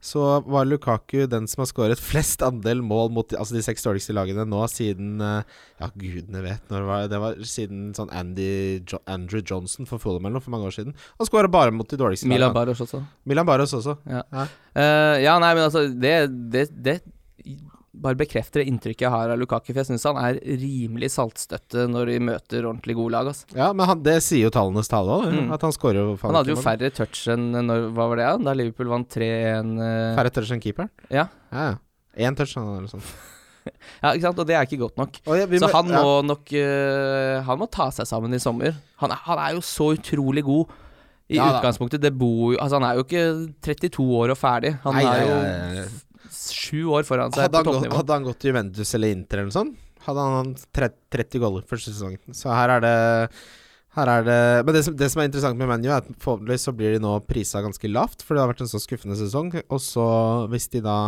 [0.00, 4.14] så var Lukaku den som har skåret flest andel mål mot altså de seks dårligste
[4.14, 5.42] lagene nå siden uh,
[5.80, 7.08] Ja, gudene vet når det var.
[7.10, 8.50] Det var siden sånn Andy
[8.86, 10.94] jo Andrew Johnson for Fulham eller noe for mange år siden.
[11.18, 12.60] Han skåra bare mot de dårligste Milan lagene.
[12.60, 13.02] Baros også.
[13.26, 13.98] Milan Baros også.
[14.06, 14.22] Ja.
[14.30, 14.46] Ja.
[14.78, 16.14] Uh, ja, nei, men altså Det,
[16.54, 17.00] det, det
[18.02, 19.70] bare bekrefter det inntrykket jeg har av Lukaku.
[19.70, 23.30] For jeg syns han er rimelig saltstøtte når de møter ordentlig gode lag.
[23.32, 23.48] Altså.
[23.56, 25.50] Ja, men han, det sier jo tallenes tale òg, mm.
[25.56, 28.56] at han skårer jo Han hadde jo færre touch enn når, Hva var det, da
[28.56, 29.86] Liverpool vant 3-1 uh...
[29.88, 30.92] Eh, færre touch enn keeperen?
[31.10, 31.28] Ja.
[31.52, 32.28] ja, ja.
[32.28, 33.04] Én touch, eller sånn.
[34.02, 35.22] ja, ikke sant, og det er ikke godt nok.
[35.28, 38.76] Ja, så han må nok uh, Han må ta seg sammen i sommer.
[39.02, 40.76] Han, han er jo så utrolig god
[41.28, 42.00] i ja, utgangspunktet.
[42.00, 43.24] Det bor jo Altså, han er jo ikke
[43.64, 44.74] 32 år og ferdig.
[44.84, 45.88] Han Nei, er jo
[46.32, 48.00] sju år foran seg på toppnivå.
[48.00, 51.94] Hadde han gått til Juventus eller Inter eller noe sånt, hadde han 30 goller første
[51.94, 52.36] sesongen.
[52.36, 52.98] Så her er det
[53.98, 56.68] her er det Men det som, det som er interessant med ManU, er at forhåpentligvis
[56.68, 59.50] så blir de nå prisa ganske lavt, for det har vært en så skuffende sesong.
[59.66, 60.04] Og så,
[60.52, 60.98] hvis de da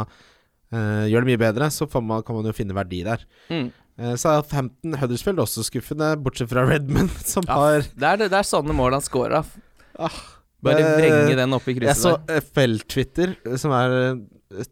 [0.73, 3.23] eh, gjør det mye bedre, så man, kan man jo finne verdi der.
[3.53, 3.71] Mm.
[4.01, 8.49] er Southampton Huddersfield også skuffende, bortsett fra Redmond, som ja, har det er, det, er
[8.49, 9.55] sånne mål han scorer av.
[10.01, 10.21] Ah,
[10.65, 12.19] Bare vrenge den opp i krysset der.
[12.35, 13.95] Jeg så FL-Twitter, som er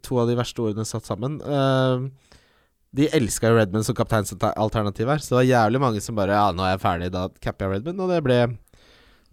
[0.05, 1.39] to av de verste ordene satt sammen.
[1.43, 2.09] Uh,
[2.97, 6.51] de elska jo Redmond som kapteinsalternativ her, så det var jævlig mange som bare Ja,
[6.57, 8.39] nå er jeg ferdig, da capper jeg Redmond, og det ble,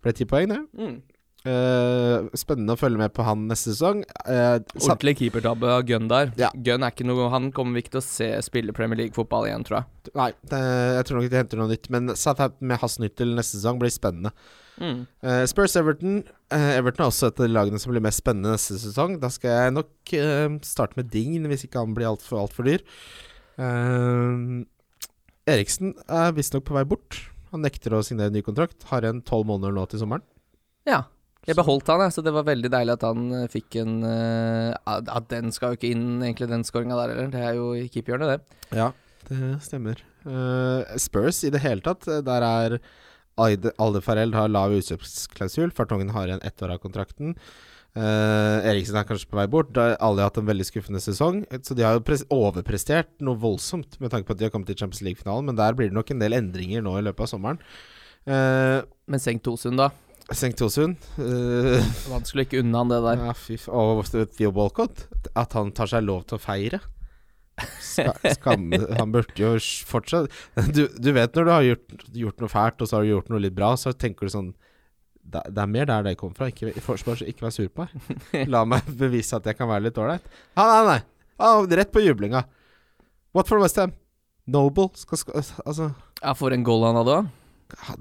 [0.04, 0.64] ble ti poeng, det.
[0.76, 0.98] Mm.
[1.46, 4.02] Uh, spennende å følge med på han neste sesong.
[4.26, 6.32] Uh, Ordentlig keepertabbe av Gunn der.
[6.42, 6.50] Ja.
[6.58, 9.66] Gunn er ikke noe Han kommer vi ikke til å se spille Premier League-fotball igjen,
[9.68, 10.14] tror jeg.
[10.18, 10.62] Nei, det,
[10.98, 11.90] jeg tror nok de henter noe nytt.
[11.94, 14.34] Men Southampton med Hasnyttel neste sesong blir spennende.
[14.82, 15.06] Mm.
[15.24, 16.24] Uh, Spurs Everton.
[16.52, 19.18] Everton er også et av de lagene som blir mest spennende neste sesong.
[19.22, 20.16] Da skal jeg nok
[20.68, 22.84] starte med Dign, hvis ikke han blir altfor alt for dyr.
[25.46, 27.18] Eriksen er visstnok på vei bort.
[27.52, 28.86] Han nekter å signere ny kontrakt.
[28.92, 30.26] Har en tolv måneder nå til sommeren.
[30.90, 31.06] Ja.
[31.46, 34.74] Jeg beholdt han, jeg, så det var veldig deilig at han uh, fikk en uh,
[34.90, 37.28] At den skal jo ikke inn, egentlig, den skåringa der heller.
[37.34, 38.78] Det er jo i keeperhjørnet, det.
[38.80, 38.88] Ja,
[39.30, 40.02] det stemmer.
[40.26, 42.80] Uh, Spurs i det hele tatt, der er
[43.36, 45.74] Alde Farrell har lav utkjøpsklausul.
[45.76, 47.36] Fartongen har igjen ett år av kontrakten.
[47.96, 49.76] Uh, Eriksen er kanskje på vei bort.
[49.76, 51.44] Alle har hatt en veldig skuffende sesong.
[51.64, 54.80] Så de har jo overprestert noe voldsomt med tanke på at de har kommet til
[54.80, 55.48] Champions League-finalen.
[55.48, 57.62] Men der blir det nok en del endringer nå i løpet av sommeren.
[58.26, 59.92] Uh, men senk Tosund, da?
[60.34, 60.98] Senk Tosund.
[61.20, 63.24] Uh, Vanskelig å ikke unna han det der.
[63.30, 65.06] Ja, fy Og Theo Walcott.
[65.38, 66.82] At han tar seg lov til å feire.
[67.80, 69.54] Ska, skam, han burde jo
[69.88, 70.28] fortsatt
[70.76, 73.30] du, du, vet når du har gjort, gjort, noe fælt, og så har du gjort
[73.32, 74.50] noe litt bra, så tenker du sånn
[75.24, 76.50] Det, det er mer der det kommer fra.
[76.52, 78.20] Ikke, for, ikke vær sur på meg.
[78.54, 80.28] La meg bevise at jeg kan være litt ålreit.
[80.54, 81.00] Ah, nei, nei.
[81.42, 82.44] Ah, rett på jublinga.
[83.34, 83.96] What for Westham?
[84.46, 85.90] Noble skal, skal Altså
[86.22, 87.32] Ja, for en goal han hadde òg.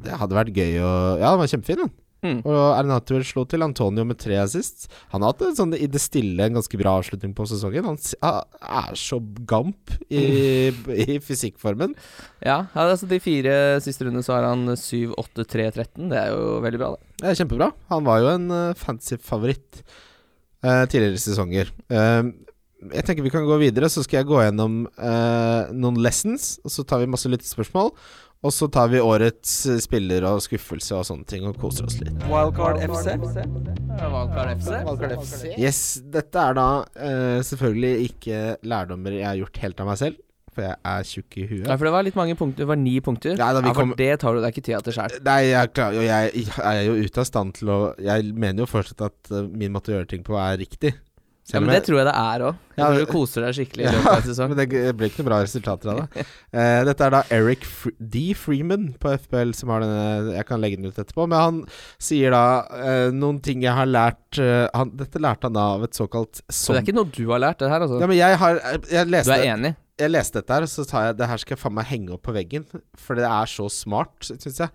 [0.04, 1.94] Det hadde vært gøy å Ja, den var kjempefin, den.
[2.24, 2.38] Mm.
[2.40, 4.88] Og Arnautovic slo til Antonio med tre assist.
[5.12, 7.86] Han har hatt en sånn i det stille en ganske bra avslutning på sesongen.
[7.90, 10.24] Han er så gamp i,
[11.04, 11.92] i fysikkformen.
[12.44, 16.08] Ja, altså de fire siste rundene så har han 7, 8, 3, 13.
[16.12, 17.12] Det er jo veldig bra, det.
[17.20, 17.70] Det er kjempebra.
[17.92, 19.84] Han var jo en uh, fancy favoritt
[20.64, 21.70] eh, tidligere sesonger.
[21.92, 22.32] Eh,
[22.92, 26.58] jeg tenker vi kan gå videre, så skal jeg gå gjennom eh, noen lessons.
[26.64, 27.94] Og så tar vi masse lyttespørsmål.
[28.44, 31.96] Og så tar vi årets eh, spiller og skuffelse og sånne ting, og koser oss
[32.02, 32.12] litt.
[32.28, 33.14] Wildcard FC.
[34.02, 35.54] Wildcard FC.
[35.56, 35.80] Yes,
[36.12, 40.20] dette er da uh, selvfølgelig ikke lærdommer jeg har gjort helt av meg selv,
[40.54, 41.64] for jeg er tjukk i huet.
[41.70, 42.60] Ja, for det var litt mange punkter.
[42.62, 43.34] Det var ni punkter.
[43.40, 45.16] Ja, da vi for kom- det tar du deg ikke tid til sjøl.
[45.30, 48.70] Nei, jeg, klar, jeg, jeg er jo ute av stand til å Jeg mener jo
[48.70, 50.92] fortsatt at eh, min måte å gjøre ting på er riktig.
[51.52, 52.60] Ja, men det tror jeg det er òg.
[52.78, 53.90] Ja, du koser deg skikkelig
[54.24, 54.54] sesong.
[54.54, 56.24] Men det blir ikke noe bra resultater av det.
[56.54, 58.20] Eh, dette er da Eric Fre D.
[58.38, 61.26] Freeman på FPL som har denne Jeg kan legge den ut etterpå.
[61.26, 61.56] Men han
[61.98, 62.42] sier da
[62.78, 66.44] eh, noen ting jeg har lært eh, han, Dette lærte han da av et såkalt
[66.46, 67.98] Så det er ikke noe du har lært, det her, altså?
[67.98, 69.74] Ja, men jeg har jeg du leste, er enig?
[70.00, 72.14] jeg leste dette her, og så tar jeg det her skal jeg faen meg henge
[72.16, 72.66] opp på veggen.
[72.98, 74.70] For det er så smart, syns jeg.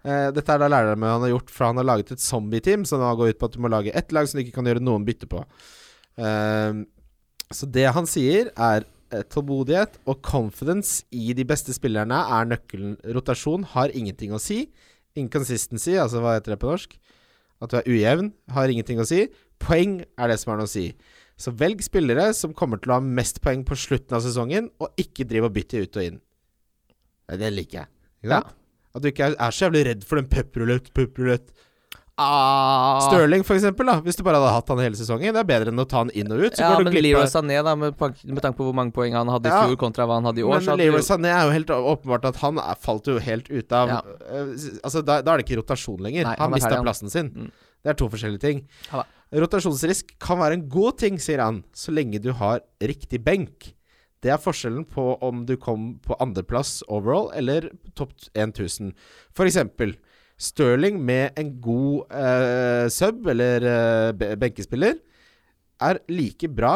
[0.00, 2.86] Uh, dette er da læreren min han har gjort, for han har laget et zombie-team,
[2.88, 4.82] som går ut på at du må lage ett lag som du ikke kan gjøre
[4.82, 5.42] noen bytte på.
[6.18, 6.80] Eh,
[7.50, 12.96] så det han sier, er eh, tålmodighet og confidence i de beste spillerne er nøkkelen.
[13.16, 14.64] Rotasjon har ingenting å si.
[15.18, 16.94] Inconsistency, altså hva heter det på norsk?
[17.60, 19.26] At du er ujevn, har ingenting å si.
[19.60, 20.88] Poeng er det som har noe å si.
[21.40, 24.92] Så velg spillere som kommer til å ha mest poeng på slutten av sesongen, og
[25.00, 26.20] ikke driv og bytte ut og inn.
[27.40, 27.90] Det liker jeg.
[28.30, 28.42] Ja.
[28.94, 31.52] At du ikke er, er så jævlig redd for den pepperulett, pepperulett.
[32.20, 33.00] Ah.
[33.08, 33.96] Stirling, for eksempel, da.
[34.04, 35.32] Hvis du bare hadde hatt han hele sesongen.
[35.36, 36.58] Det er bedre enn å ta han inn og ut.
[36.58, 39.30] Så Ja, går men Leroy Sané, da, med, med tanke på hvor mange poeng han
[39.32, 39.62] hadde i Ja.
[39.68, 42.42] fjor kontra hva han hadde i år, Men Leroy Sané er jo helt åpenbart at
[42.44, 44.00] han er, falt jo helt ut av Ja.
[44.04, 44.52] uh,
[44.84, 46.24] Altså da, da er det ikke rotasjon lenger.
[46.28, 47.30] Nei, han han mista plassen sin.
[47.30, 47.50] Mm.
[47.82, 48.68] Det er to forskjellige ting.
[48.92, 53.74] Ja Rotasjonsrisk kan være en god ting, sier han, så lenge du har riktig benk.
[54.20, 58.90] Det er forskjellen på om du kom på andreplass overall eller topp 1000.
[59.32, 59.94] For eksempel
[60.40, 64.96] Stirling med en god eh, sub eller eh, benkespiller
[65.84, 66.74] er like bra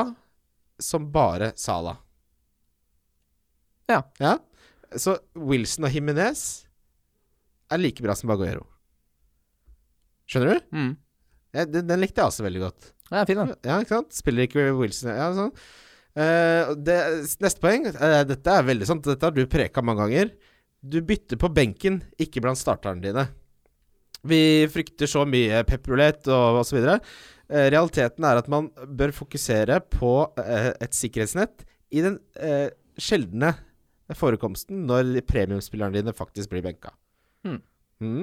[0.81, 1.97] som bare Salah.
[3.89, 4.03] Ja.
[4.21, 4.37] ja.
[4.97, 6.65] Så Wilson og Jimenez
[7.73, 8.67] er like bra som Baguero.
[10.29, 10.69] Skjønner du?
[10.77, 10.93] mm.
[11.55, 12.89] Ja, den, den likte jeg også veldig godt.
[13.13, 13.55] Ja, fin, da.
[13.63, 14.17] Ja, ikke sant?
[14.17, 15.53] Spiller ikke Wilson Ja, sånn.
[16.15, 16.97] Uh, det,
[17.43, 19.07] neste poeng uh, Dette er veldig sant.
[19.07, 20.33] Dette har du preka mange ganger.
[20.85, 23.29] Du bytter på benken, ikke blant starterne dine.
[24.25, 24.41] Vi
[24.73, 26.81] frykter så mye pepperulett og osv.
[26.81, 33.53] Uh, realiteten er at man bør fokusere på eh, et sikkerhetsnett i den eh, sjeldne
[34.17, 36.93] forekomsten når premiumspillerne dine faktisk blir benka.
[37.45, 37.61] Mm.
[38.05, 38.23] Mm.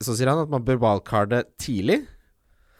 [0.00, 2.02] Så sier han at man bør wildcarde tidlig.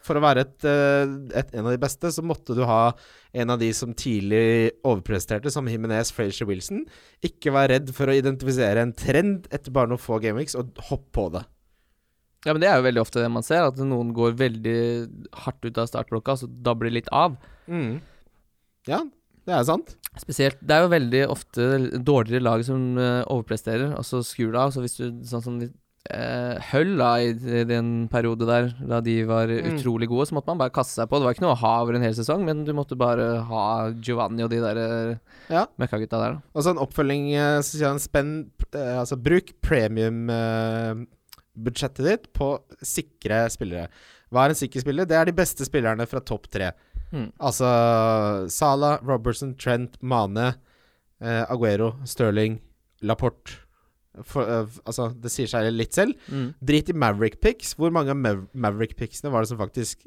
[0.01, 2.93] For å være et, eh, et, en av de beste, så måtte du ha
[3.37, 6.87] en av de som tidlig overpresterte, som Himinez, Frazier Wilson.
[7.21, 11.05] Ikke vær redd for å identifisere en trend etter bare noen få gameweeks, og hopp
[11.13, 11.43] på det.
[12.45, 14.77] Ja, men det er jo veldig ofte det man ser, at noen går veldig
[15.43, 17.35] hardt ut av startblokka, så dabler de litt av.
[17.69, 17.99] Mm.
[18.89, 19.03] Ja,
[19.45, 19.95] det er sant.
[20.19, 21.67] Spesielt Det er jo veldig ofte
[22.03, 24.73] dårligere lag som eh, overpresterer, og så skrur det av.
[24.73, 27.29] Så hvis du sånn som uh, Hull da, i,
[27.69, 29.75] den periode der, da de var Mm.
[29.77, 31.19] utrolig gode, så måtte man bare kaste seg på.
[31.21, 33.63] Det var ikke noe å ha over en hel sesong, men du måtte bare ha
[34.01, 35.15] Giovanni og de der uh,
[35.53, 35.67] Ja.
[35.77, 36.41] møkkagutta der, da.
[36.57, 37.61] Og så en oppfølging, eh,
[38.01, 38.33] spenn
[38.73, 39.53] eh, Altså bruk
[41.55, 43.89] premium-budsjettet ditt på sikre spillere.
[44.31, 45.05] Hva er en sikker spiller?
[45.05, 46.71] Det er de beste spillerne fra topp tre.
[47.11, 47.31] Mm.
[47.39, 50.55] Altså Salah, Robertson, Trent, Mane,
[51.21, 52.61] eh, Aguero, Sterling,
[53.01, 53.59] Laporte.
[54.27, 56.13] For, uh, altså, det sier seg litt selv.
[56.27, 56.53] Mm.
[56.59, 57.75] Drit i Maverick Picks.
[57.75, 60.03] Hvor mange av Mav Maverick Picksene var det som faktisk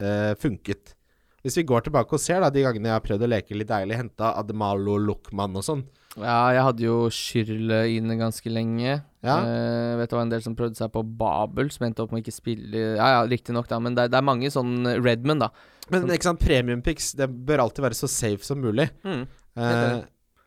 [0.00, 0.94] uh, funket?
[1.42, 3.70] Hvis vi går tilbake og ser da de gangene jeg har prøvd å leke litt
[3.70, 5.82] deilig, henta Ademalo Luckman og sånn.
[6.20, 8.98] Ja, jeg hadde jo Schürrle inne ganske lenge.
[9.24, 9.36] Ja.
[9.46, 12.20] Uh, vet du hva, en del som prøvde seg på Babel, som endte opp med
[12.20, 15.52] å ikke spille Ja ja, riktignok, da, men det, det er mange sånn Redman, da.
[15.92, 18.88] Men ikke sant, premium picks Det bør alltid være så safe som mulig.
[19.06, 19.24] Mm.
[19.56, 20.02] uh,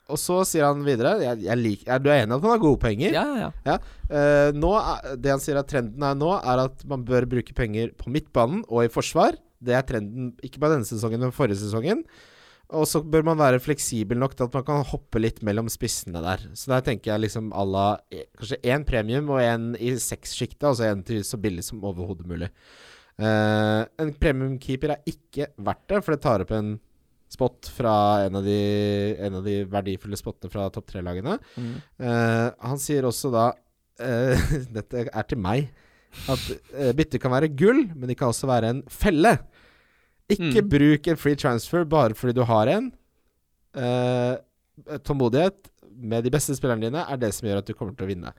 [0.05, 2.53] og så sier han videre jeg, jeg liker, er Du er enig i at han
[2.53, 3.15] har gode penger?
[3.15, 3.79] Ja, ja, ja.
[4.11, 4.75] Uh, nå
[5.17, 8.61] det han sier at trenden er nå, er at man bør bruke penger på midtbanen
[8.67, 9.39] og i forsvar.
[9.65, 12.05] Det er trenden ikke bare denne sesongen, men forrige sesongen.
[12.73, 16.21] Og så bør man være fleksibel nok til at man kan hoppe litt mellom spissene
[16.23, 16.47] der.
[16.57, 20.65] Så der tenker jeg liksom à la eh, kanskje én premium og én i sekssjiktet,
[20.65, 22.49] altså én til så billig som overhodet mulig.
[23.15, 26.73] Uh, en premiumkeeper er ikke verdt det, for det tar opp en
[27.31, 27.93] spot fra
[28.25, 28.57] en av de,
[29.23, 31.37] en av de verdifulle spottene fra topp tre-lagene.
[31.55, 31.75] Mm.
[32.01, 35.69] Uh, han sier også da uh, Dette er til meg.
[36.31, 36.43] at
[36.95, 39.35] bytte kan være gull, men det kan også være en felle.
[40.29, 40.69] Ikke Mm.
[40.69, 42.91] bruk en free transfer bare fordi du har en.
[43.75, 44.37] Uh,
[45.05, 48.09] tålmodighet med de beste spillerne dine er det som gjør at du kommer til å
[48.09, 48.31] vinne.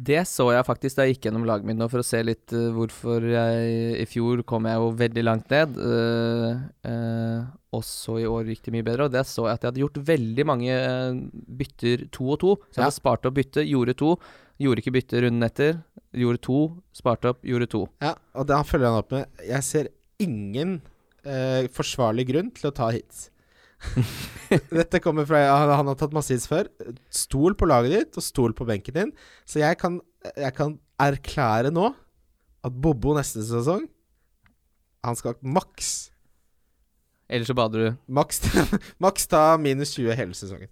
[0.00, 2.52] Det så jeg faktisk da jeg gikk gjennom laget mitt nå for å se litt
[2.56, 5.76] uh, hvorfor jeg I fjor kom jeg jo veldig langt ned.
[5.76, 9.06] uh, uh, og så i år gikk det mye bedre.
[9.08, 11.20] Og det så jeg at jeg hadde gjort veldig mange eh,
[11.56, 12.50] bytter to og to.
[12.68, 12.84] Så jeg Ja.
[12.90, 14.10] hadde spart opp bytte, gjorde to.
[14.60, 15.78] Gjorde ikke bytte runden etter.
[16.12, 16.58] Gjorde to,
[16.92, 17.86] sparte opp, gjorde to.
[18.04, 19.88] Ja, og da følger han opp med Jeg ser
[20.20, 20.82] ingen
[21.26, 23.28] eh, forsvarlig grunn til å ta hits.
[24.78, 26.70] Dette kommer fra han, han har tatt masse hits før.
[27.12, 29.12] Stol på laget ditt, og stol på benken din.
[29.48, 30.00] Så jeg kan,
[30.36, 31.92] jeg kan erklære nå
[32.62, 33.88] at Bobo neste sesong
[35.02, 36.12] Han skal maks
[37.32, 37.88] Ellers så bader du.
[38.12, 38.42] Maks,
[39.02, 40.68] maks ta minus 20 hele sesongen.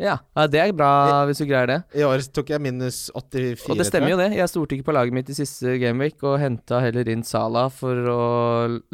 [0.00, 0.14] Ja,
[0.48, 0.90] det er bra
[1.28, 1.78] hvis du greier det.
[2.00, 3.66] I år tok jeg minus 84.
[3.68, 4.30] Og det stemmer jo det.
[4.38, 8.08] Jeg stolte ikke på laget mitt i siste gameweek og henta heller inn Salah for
[8.08, 8.20] å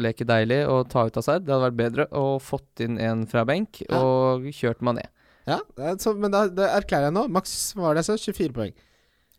[0.02, 1.46] leke deilig og ta ut Hazard.
[1.46, 4.00] Det hadde vært bedre og fått inn en fra benk Ja.
[4.02, 5.06] og kjørt Mané.
[5.46, 5.60] Ja,
[6.02, 7.28] så, men da det erklærer jeg nå.
[7.30, 8.32] Maks var det jeg sa?
[8.34, 8.74] 24 poeng.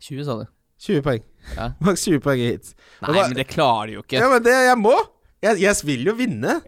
[0.07, 0.45] 20, sa du.
[0.87, 1.23] 20 poeng.
[1.57, 1.67] Ja.
[1.83, 2.77] Maks 20 poeng i hits.
[3.01, 4.21] Nei, da, men det klarer du jo ikke.
[4.23, 4.95] Ja, men det jeg må!
[5.43, 6.61] Jeg, jeg vil jo vinne.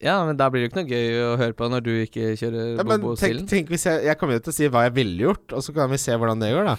[0.00, 2.70] Ja, men da blir det ikke noe gøy å høre på når du ikke kjører
[2.78, 3.46] Ja, Bobo-stilen.
[3.50, 5.74] tenk hvis jeg Jeg kommer jo til å si hva jeg ville gjort, og så
[5.76, 6.76] kan vi se hvordan det går, da.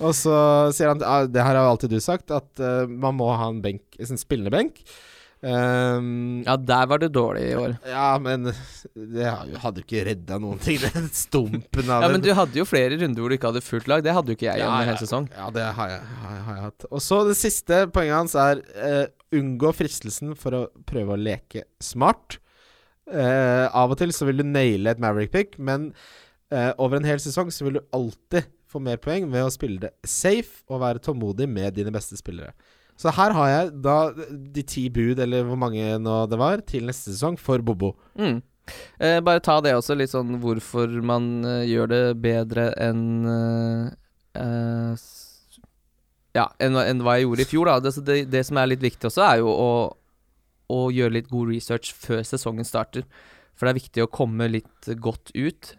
[0.00, 0.34] Og så
[0.74, 3.62] sier han ah, Det her har alltid du sagt, at uh, man må ha en
[3.62, 4.82] benk, en spillende benk.
[5.42, 7.76] Um, Ja, der var du dårlig i år.
[7.86, 9.26] ja, men det
[9.62, 12.98] hadde jo ikke redda noen ting, den stumpen av Ja, men du hadde jo flere
[12.98, 14.02] runder hvor du ikke hadde fullt lag.
[14.02, 15.28] Det hadde jo ikke jeg gjennom en hele sesong.
[15.36, 16.88] Ja, det har jeg, har, jeg- har jeg hatt.
[16.90, 19.06] Og så det siste poenget hans er uh,
[19.38, 22.40] unngå fristelsen for å prøve å leke smart.
[23.08, 25.90] Eh, av og til så vil du naile et Maverick pick, men
[26.52, 29.80] uh, over en hel sesong så vil du alltid få mer poeng ved å spille
[29.80, 32.52] det safe og være tålmodig med dine beste spillere.
[32.98, 33.96] Så her har jeg da
[34.28, 37.94] de ti bud, eller hvor mange nå det var, til neste sesong for Bobo.
[38.18, 38.40] Mm.
[38.98, 44.98] Eh, bare ta det også, litt sånn hvorfor man uh, gjør det bedre enn uh,
[46.36, 47.78] Ja, enn en hva jeg gjorde i fjor, da.
[47.86, 49.70] Det, det, det som er litt viktig også, er jo å,
[50.72, 53.06] å gjøre litt god research før sesongen starter.
[53.56, 55.72] For det er viktig å komme litt godt ut.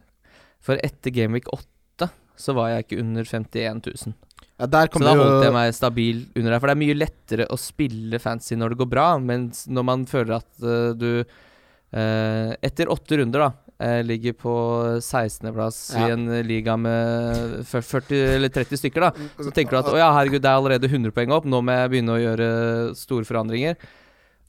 [0.63, 4.17] For etter Gameweek 8 så var jeg ikke under 51 000.
[4.59, 6.59] Ja, Så da holdt jeg meg stabil under der.
[6.59, 10.03] For det er mye lettere å spille fancy når det går bra, mens når man
[10.07, 14.55] føler at uh, du uh, Etter åtte runder, da, uh, ligger på
[14.99, 16.09] 16.-plass Ja.
[16.09, 20.11] i en liga med 40 eller 30 stykker, da, så tenker du at å ja,
[20.17, 22.51] herregud, det er allerede 100 poeng opp, nå må jeg begynne å gjøre
[22.99, 23.79] store forandringer.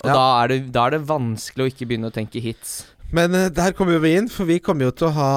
[0.00, 0.14] Og Ja.
[0.14, 2.80] da, er det, da er det vanskelig å ikke begynne å tenke hits.
[3.12, 5.30] Men eh, der kommer vi inn, for vi kommer jo til å ha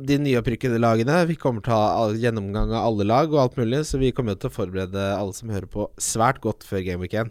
[0.00, 1.18] de nyopprykkede lagene.
[1.28, 4.34] Vi kommer til å ha gjennomgang av alle lag og alt mulig, så vi kommer
[4.34, 7.28] jo til å forberede alle som hører på, svært godt før Game Week 1.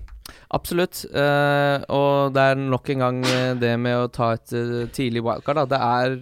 [0.54, 1.02] Absolutt.
[1.10, 5.24] Uh, og det er nok en gang eh, det med å ta et uh, tidlig
[5.26, 5.64] wildcard.
[5.64, 5.72] Da.
[5.74, 6.20] Det er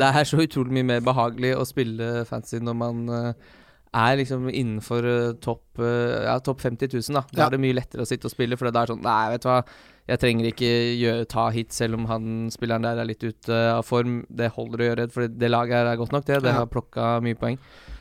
[0.00, 3.54] Det er så utrolig mye mer behagelig å spille fancy når man eh,
[3.96, 7.16] er liksom innenfor eh, topp eh, ja, topp 50 000.
[7.16, 7.22] Da.
[7.32, 7.46] da Ja.
[7.46, 9.48] er det mye lettere å sitte og spille, for det er sånn Nei, vet du
[9.50, 9.60] hva.
[10.06, 10.68] Jeg trenger ikke
[11.00, 14.20] gjøre, ta hit selv om han spilleren der er litt ute av form.
[14.30, 16.42] Det holder å gjøre, for det laget her er godt nok, det.
[16.44, 16.60] Det Ja.
[16.60, 17.58] har plukka mye poeng.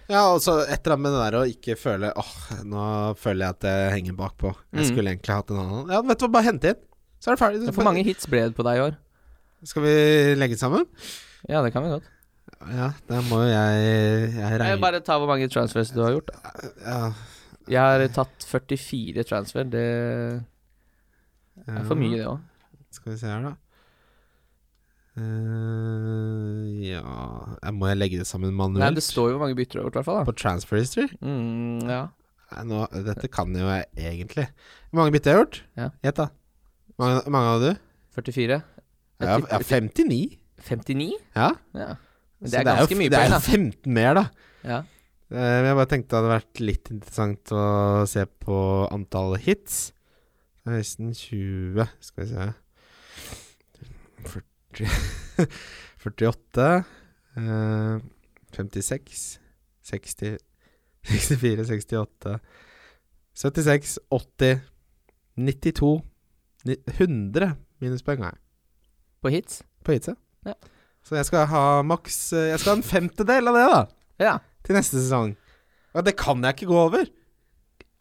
[0.07, 2.83] Ja, og så et eller annet med det der å ikke føle Åh, nå
[3.17, 4.53] føler jeg at jeg henger bakpå.
[4.71, 4.89] Jeg Mm.
[4.91, 5.89] skulle egentlig hatt en annen.
[5.89, 6.81] Ja, vet du hva, bare hente inn.
[7.19, 7.73] Så er det ferdig.
[7.73, 8.97] Hvor mange hits ble det på deg i år?
[9.63, 10.85] Skal vi legge sammen?
[11.49, 12.03] Ja, det kan vi godt.
[12.73, 16.31] Ja, da må jo jeg Jeg regner bare ta hvor mange transfers du har gjort.
[16.81, 17.11] ja,
[17.67, 19.63] Jeg har tatt 44 transfer.
[19.69, 19.85] Det
[21.67, 22.39] er for mye, det òg.
[22.95, 23.53] Skal vi se her, da.
[25.15, 28.81] Uh, ja Må jeg legge det sammen manuelt?
[28.83, 30.19] Nei, det står jo hvor mange bytter du har gjort, i hvert fall.
[30.19, 31.07] da På transfer history?
[31.21, 32.03] mm, Ja.
[32.63, 34.45] Nå, dette kan jo jeg egentlig.
[34.91, 35.57] Hvor mange bytter jeg har gjort?
[35.75, 35.87] Ja.
[36.05, 36.27] Gjett, da.
[36.95, 37.79] Hvor mange, mange hadde du?
[38.21, 38.59] 44.
[39.19, 40.19] Jeg ja, 59.
[40.69, 41.07] 59?
[41.35, 41.49] Ja.
[41.75, 41.87] Ja.
[42.39, 43.39] Men er, det er ganske mye Det er da.
[43.39, 44.25] 15 mer, da.
[44.65, 44.79] Ja.
[45.33, 47.63] Uh, jeg bare tenkte det hadde vært litt interessant å
[48.09, 48.57] se på
[48.93, 49.91] antall hits.
[50.65, 52.45] 16, 20 Skal vi se
[54.25, 55.49] 40
[56.05, 56.69] 48
[57.37, 57.99] uh,
[58.55, 59.39] 56
[59.85, 60.37] 60
[61.05, 62.39] 64, 68
[63.35, 64.61] 76, 80
[65.37, 66.01] 92
[66.65, 67.51] 100
[67.83, 68.39] minuspoeng jeg
[69.21, 69.61] På hits?
[69.85, 70.17] på hitset.
[70.47, 70.53] Ja.
[71.05, 73.83] Så jeg skal ha maks eh, Jeg skal ha en femtedel av det, da
[74.25, 74.33] Ja.
[74.65, 75.35] til neste sesong.
[75.95, 77.05] Og det kan jeg ikke gå over.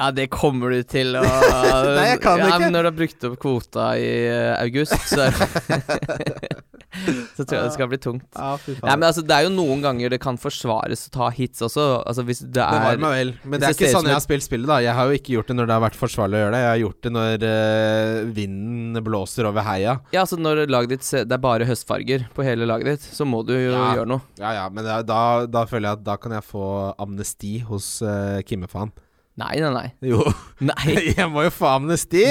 [0.00, 2.58] Ja, det kommer du til å Nei, jeg kan ja, ikke.
[2.64, 5.28] Men når du har brukt opp kvota i eh, august, så
[7.36, 8.26] Så tror jeg det skal bli tungt.
[8.36, 8.86] Ja, fy faen.
[8.86, 11.86] Nei, men altså, Det er jo noen ganger det kan forsvares å ta hits også.
[12.06, 13.32] Altså Hvis det Det var er meg vel.
[13.44, 14.78] Men det er ikke sånn jeg har spilt spillet, da.
[14.84, 16.62] Jeg har jo ikke gjort det når det har vært forsvarlig å gjøre det.
[16.64, 19.96] Jeg har gjort det når uh, vinden blåser over heia.
[20.14, 23.42] Ja, altså når laget ditt Det er bare høstfarger på hele laget ditt, så må
[23.46, 23.94] du jo Ja.
[23.98, 24.22] gjøre noe.
[24.38, 27.98] Ja ja, men er- da, da føler jeg at da kan jeg få amnesti hos
[28.02, 28.92] uh, Kimme-faen.
[29.34, 29.88] Nei, nei, nei.
[30.06, 30.22] Jo,
[30.62, 32.22] Nei, jeg må jo få amnesti!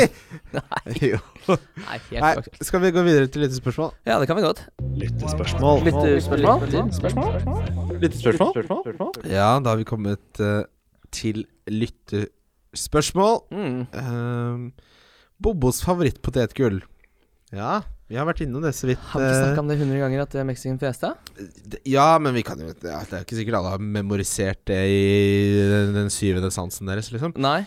[0.55, 1.17] nei, Jo.
[1.49, 3.91] nei helt Nei, skal vi gå videre til lyttespørsmål?
[4.07, 4.61] Ja, det kan vi godt.
[5.01, 5.83] Lyttespørsmål.
[5.89, 7.35] Lyttespørsmål?
[7.99, 9.19] Lyttespørsmål?
[9.27, 10.63] Ja, da har vi kommet uh,
[11.11, 13.41] til lyttespørsmål.
[13.51, 13.83] Mm.
[13.91, 14.71] Uh,
[15.43, 16.79] Bobos favorittpotetgull.
[17.51, 17.81] Ja,
[18.13, 19.01] vi har vært innom det så vidt.
[19.09, 21.15] Har vi ikke eh, snakka om det 100 ganger at det er Mexican fiesta?
[21.89, 25.01] ja, men vi kan jo Det er ikke sikkert alle har memorisert det i
[25.71, 27.33] den, den syvende sansen deres, liksom.
[27.41, 27.63] Nei.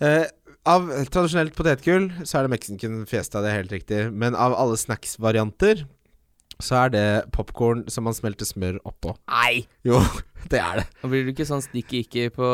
[0.00, 0.24] Eh,
[0.66, 4.00] av tradisjonelt potetgull så er det mexican fiesta, det er helt riktig.
[4.16, 5.84] Men av alle snacks-varianter
[6.62, 7.04] så er det
[7.36, 9.12] popkorn som man smelter smør oppå.
[9.28, 9.66] Nei!
[9.84, 9.98] Jo,
[10.52, 10.84] det er det.
[11.02, 12.46] Nå blir du ikke sånn sticky-icky på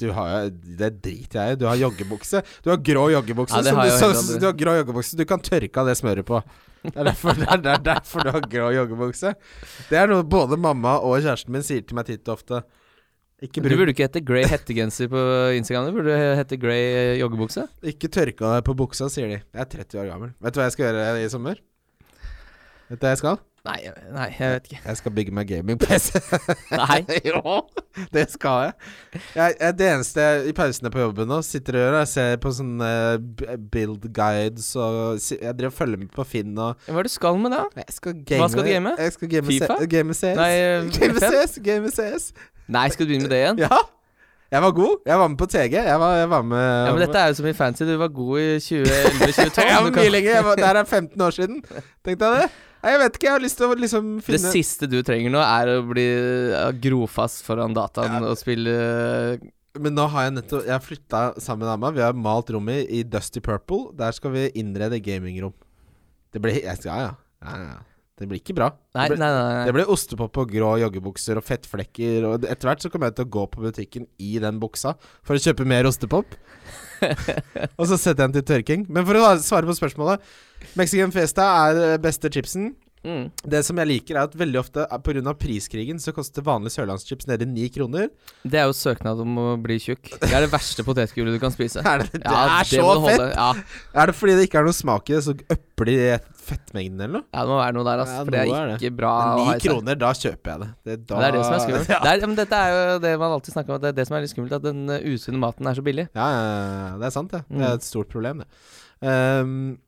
[0.00, 1.60] Du har jo Det driter jeg i.
[1.62, 2.42] Du har joggebukse.
[2.64, 3.62] Du har grå joggebukse.
[3.64, 6.42] Ja, har du, så, du har grå joggebukse Du kan tørke av det smøret på.
[6.80, 9.32] Det er derfor, det er, det er derfor du har grå joggebukse.
[9.90, 12.62] Det er noe både mamma og kjæresten min sier til meg titt og ofte.
[13.40, 15.20] Ikke, Du burde ikke hete Grey hettegenser på
[15.56, 15.88] Instagram.
[15.88, 17.64] Du burde hete Grey joggebukse.
[17.92, 19.38] ikke tørke av deg på buksa, sier de.
[19.40, 20.32] Jeg er 30 år gammel.
[20.44, 21.60] Vet du hva jeg skal gjøre i sommer?
[22.90, 23.36] Vet du hva jeg skal?
[23.60, 23.76] Nei,
[24.10, 24.78] nei, jeg vet ikke.
[24.86, 26.14] Jeg skal bygge meg gaming-PC.
[26.80, 26.96] Nei.
[27.28, 27.58] jo,
[28.10, 28.72] det skal jeg.
[29.36, 32.38] jeg, jeg det eneste jeg i pausene på jobben nå sitter og gjør, er ser
[32.40, 32.88] på sånne
[33.70, 37.16] build guides og Jeg driver og følger med på Finn og Hva er det du
[37.18, 37.62] skal med da?
[37.82, 38.94] Jeg skal game Hva skal du game?
[39.04, 39.76] Jeg skal game FIFA?
[39.92, 40.32] Game CS.
[40.40, 42.26] Nei, eh, game CS, game CS.
[42.70, 43.62] Nei, skal du begynne med det igjen?
[43.66, 43.82] Ja.
[44.50, 44.96] Jeg var god.
[45.06, 45.76] Jeg var med på TG.
[45.76, 47.84] Jeg var, jeg var med Ja, men dette er jo som i fancy.
[47.86, 49.68] Du var god i 2011-2012.
[49.68, 50.50] Jeg var mye lenger.
[50.58, 51.62] Det her er 15 år siden.
[52.02, 52.50] Tenkte jeg det?
[52.80, 53.28] Nei, jeg vet ikke.
[53.28, 56.06] Jeg har lyst til å liksom finne Det siste du trenger nå, er å bli
[56.80, 58.72] grofast foran dataen og spille
[59.76, 61.92] Men nå har jeg nettopp Jeg har flytta sammen med dama.
[61.96, 63.90] Vi har malt rommet i Dusty Purple.
[63.98, 65.54] Der skal vi innrede gamingrom.
[66.30, 67.46] Det blir jeg skal, ja, ja.
[67.46, 67.78] ja, ja.
[68.20, 68.66] Det blir ikke bra.
[68.98, 69.60] Nei, det, ble, nei, nei.
[69.64, 72.26] det ble blir ostepop og grå joggebukser og fettflekker.
[72.28, 74.92] Og etter hvert så kommer jeg til å gå på butikken i den buksa
[75.24, 76.36] for å kjøpe mer ostepop.
[77.78, 78.86] og så setter jeg den til tørking.
[78.92, 80.24] Men for å svare på spørsmålet
[80.78, 82.72] Mexican Fiesta er eh, beste chipsen.
[83.00, 83.30] Mm.
[83.48, 85.32] Det som jeg liker, er at veldig ofte eh, pga.
[85.40, 88.10] priskrigen så koster vanlige sørlandschips nede i ni kroner.
[88.44, 90.10] Det er jo søknad om å bli tjukk.
[90.20, 91.80] Det er det verste potetgullet du kan spise.
[91.90, 93.24] Er det, det Ja, er det så fett!
[93.34, 93.48] Ja,
[94.02, 95.96] Er det fordi det ikke er noe smak i det, så øpper de
[96.50, 97.24] fettmengden eller noe?
[97.32, 98.14] ja, det må være noe der, altså.
[98.18, 100.70] Ja, For det er er er ikke bra Ni kroner, da kjøper jeg det.
[100.90, 101.88] Det, da, det er det som er skummelt.
[102.04, 104.16] Det er, men dette er jo det man alltid snakker om, det er det som
[104.18, 106.06] er litt skummelt, at den uh, usunne maten er så billig.
[106.16, 106.28] Ja,
[107.00, 107.42] det er sant, det.
[107.48, 107.64] Det Mm.
[107.70, 108.48] er et stort problem, det.
[109.00, 109.78] Um,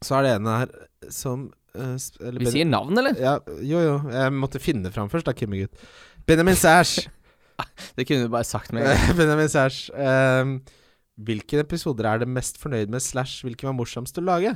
[0.00, 0.68] så er det ene her
[1.12, 3.16] som eh, eller Vi sier navn, eller?
[3.20, 3.94] ja, Jo, jo.
[4.12, 5.74] Jeg måtte finne fram først, da, Kimmegutt.
[6.28, 7.06] Benjamin Sæsj.
[7.98, 8.86] Det kunne du bare sagt med.
[9.18, 9.88] Benjamin Sæsj.
[9.94, 10.58] Um,
[11.18, 14.52] hvilke episoder er det mest fornøyd med, slash hvilke var morsomst å lage?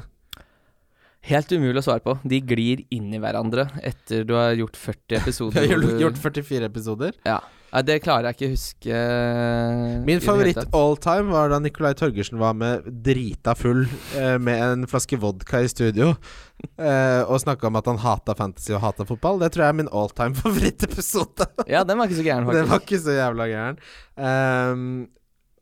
[1.27, 2.17] Helt umulig å svare på.
[2.27, 5.67] De glir inn i hverandre etter du har gjort 40 Vi episoder.
[5.67, 7.19] har gjort, gjort 44 episoder.
[7.27, 7.41] Ja.
[7.73, 8.97] Nei, det klarer jeg ikke å huske.
[10.05, 13.87] Min favoritt all time var da Nicolai Torgersen var med drita full
[14.19, 16.11] eh, med en flaske vodka i studio
[16.77, 19.41] eh, og snakka om at han hata fantasy og hata fotball.
[19.41, 21.49] Det tror jeg er min all time favorittepisode.
[21.65, 23.81] Ja, den var ikke så gæren, Den var ikke så jævla gæren.
[24.21, 24.85] Um,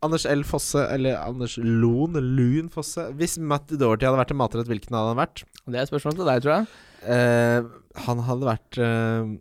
[0.03, 0.43] Anders L.
[0.43, 5.13] Fosse, eller Anders Loen, Lun Fosse Hvis Matt Dorothy hadde vært en matrett, hvilken hadde
[5.13, 5.45] han vært?
[5.63, 6.69] Det er et spørsmål til deg, tror jeg.
[7.15, 7.71] Eh,
[8.09, 9.33] han hadde vært eh,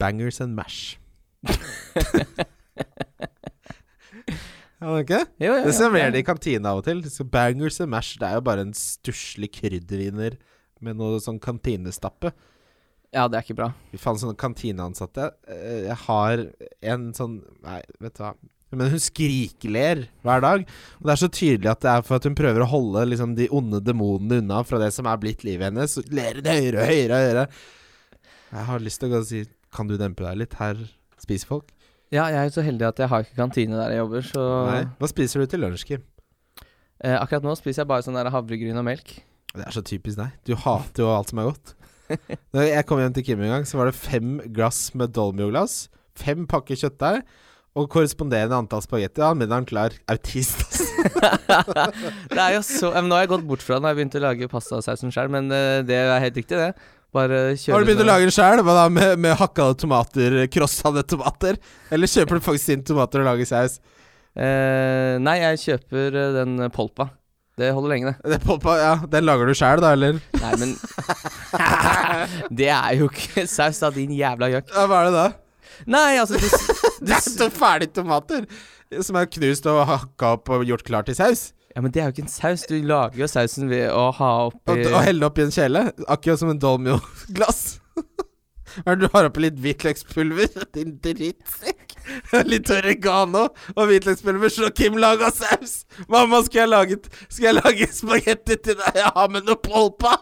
[0.00, 1.01] Bangers and Mash.
[4.82, 5.20] Hadde det, ikke?
[5.42, 7.02] Jo, jo, Det serverer de i kantina av og til.
[7.10, 10.38] Så bangers and mash Det er jo bare en stusslig krydderviner
[10.82, 12.32] med noe sånn kantinestappe.
[13.12, 13.68] Ja, det er ikke bra.
[13.92, 15.28] Vi fant sånne kantineansatte.
[15.46, 16.46] Eh, Jeg har
[16.94, 18.32] en sånn Nei, vet du hva.
[18.72, 20.62] Men hun skrikler hver dag.
[20.98, 23.34] Og det er så tydelig at det er for at hun prøver å holde liksom,
[23.36, 25.92] de onde demonene unna fra det som er blitt livet hennes.
[25.92, 27.44] Så ler hun høyere og høyere og høyere.
[28.56, 30.56] Jeg har lyst til å si Kan du dempe deg litt?
[30.58, 30.80] Her
[31.22, 31.70] spiser folk.
[32.12, 34.46] Ja, jeg er jo så heldig at jeg har ikke kantine der jeg jobber, så
[34.68, 34.80] Nei.
[35.00, 36.02] Hva spiser du til lunsj, Kim?
[37.02, 39.14] eh, Akkurat nå spiser jeg bare sånn der havregryn og melk.
[39.52, 40.34] Det er så typisk deg.
[40.48, 41.72] Du hater jo alt som er godt.
[42.52, 45.86] Da jeg kom hjem til Kim en gang, så var det fem glass med Dolmio-glass,
[46.20, 47.22] fem pakker kjøttdeig
[47.72, 49.22] og korresponderende antall spagetti.
[49.24, 49.94] Ja, middagen klar.
[50.12, 50.88] Autist, altså.
[52.34, 54.20] det er jo så men Nå har jeg gått bort fra det når jeg begynte
[54.20, 56.74] å lage pastasausen sjøl, men eh, det er helt riktig, det.
[57.12, 58.90] Bare kjøre Har du begynt å sånn- lage det sjøl?
[58.96, 61.58] Med, med hakka tomater, crosshade tomater?
[61.92, 63.78] Eller kjøper du faktisk inn tomater og lager saus?
[64.36, 67.10] eh, Nei, jeg kjøper eh, den polpa.
[67.60, 68.30] Det holder lenge, det.
[68.32, 70.16] Det på, ja, Den lager du sjøl, da, eller?
[70.40, 70.70] Nei, men
[72.62, 74.70] Det er jo ikke saus, da, din jævla gjøk.
[74.72, 75.26] Ja, hva er det da?
[75.92, 76.46] Nei, altså du,
[77.06, 78.46] Det er så ferdige tomater
[79.04, 81.50] som er knust og hakka opp og gjort klar til saus.
[81.74, 82.66] Ja, Men det er jo ikke en saus.
[82.68, 85.86] Du lager jo sausen ved å ha Og, oppi og helle oppi en kjele.
[86.10, 87.62] Akkurat som en Dolmio-glass.
[88.72, 90.52] Hva er det du har oppi litt hvitløkspulver?
[90.76, 91.96] Din drittsekk.
[92.50, 93.44] Litt oregano
[93.76, 95.82] og hvitløkspulver, så Kim laga saus.
[96.10, 96.98] Mamma, skal jeg lage,
[97.28, 98.98] skal jeg lage spagetti til deg?
[99.02, 100.16] Jeg har med noe polpa.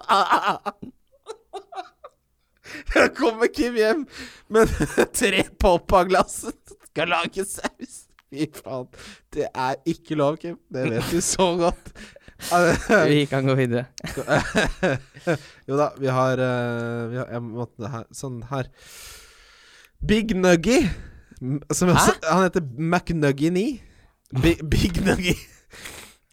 [2.94, 4.04] Jeg kommer Kim hjem
[4.52, 4.74] med
[5.16, 6.42] tre polpa-glass.
[6.90, 8.04] Skal lage saus.
[8.30, 8.86] Fy faen.
[9.34, 10.58] Det er ikke lov, Kim.
[10.70, 11.92] Det vet du så godt.
[13.10, 13.84] Vi kan gå videre.
[15.68, 18.70] jo da, vi har, eh, vi har Jeg måtte her, Sånn her.
[20.00, 20.78] Big Nuggy.
[21.72, 23.64] Som også, han heter McNuggy 9.
[24.40, 25.34] Big, Big Nuggy.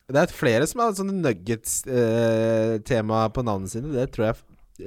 [0.07, 3.91] Det er flere som har sånne nuggets-tema på navnene sine.
[3.91, 4.35] Det tror jeg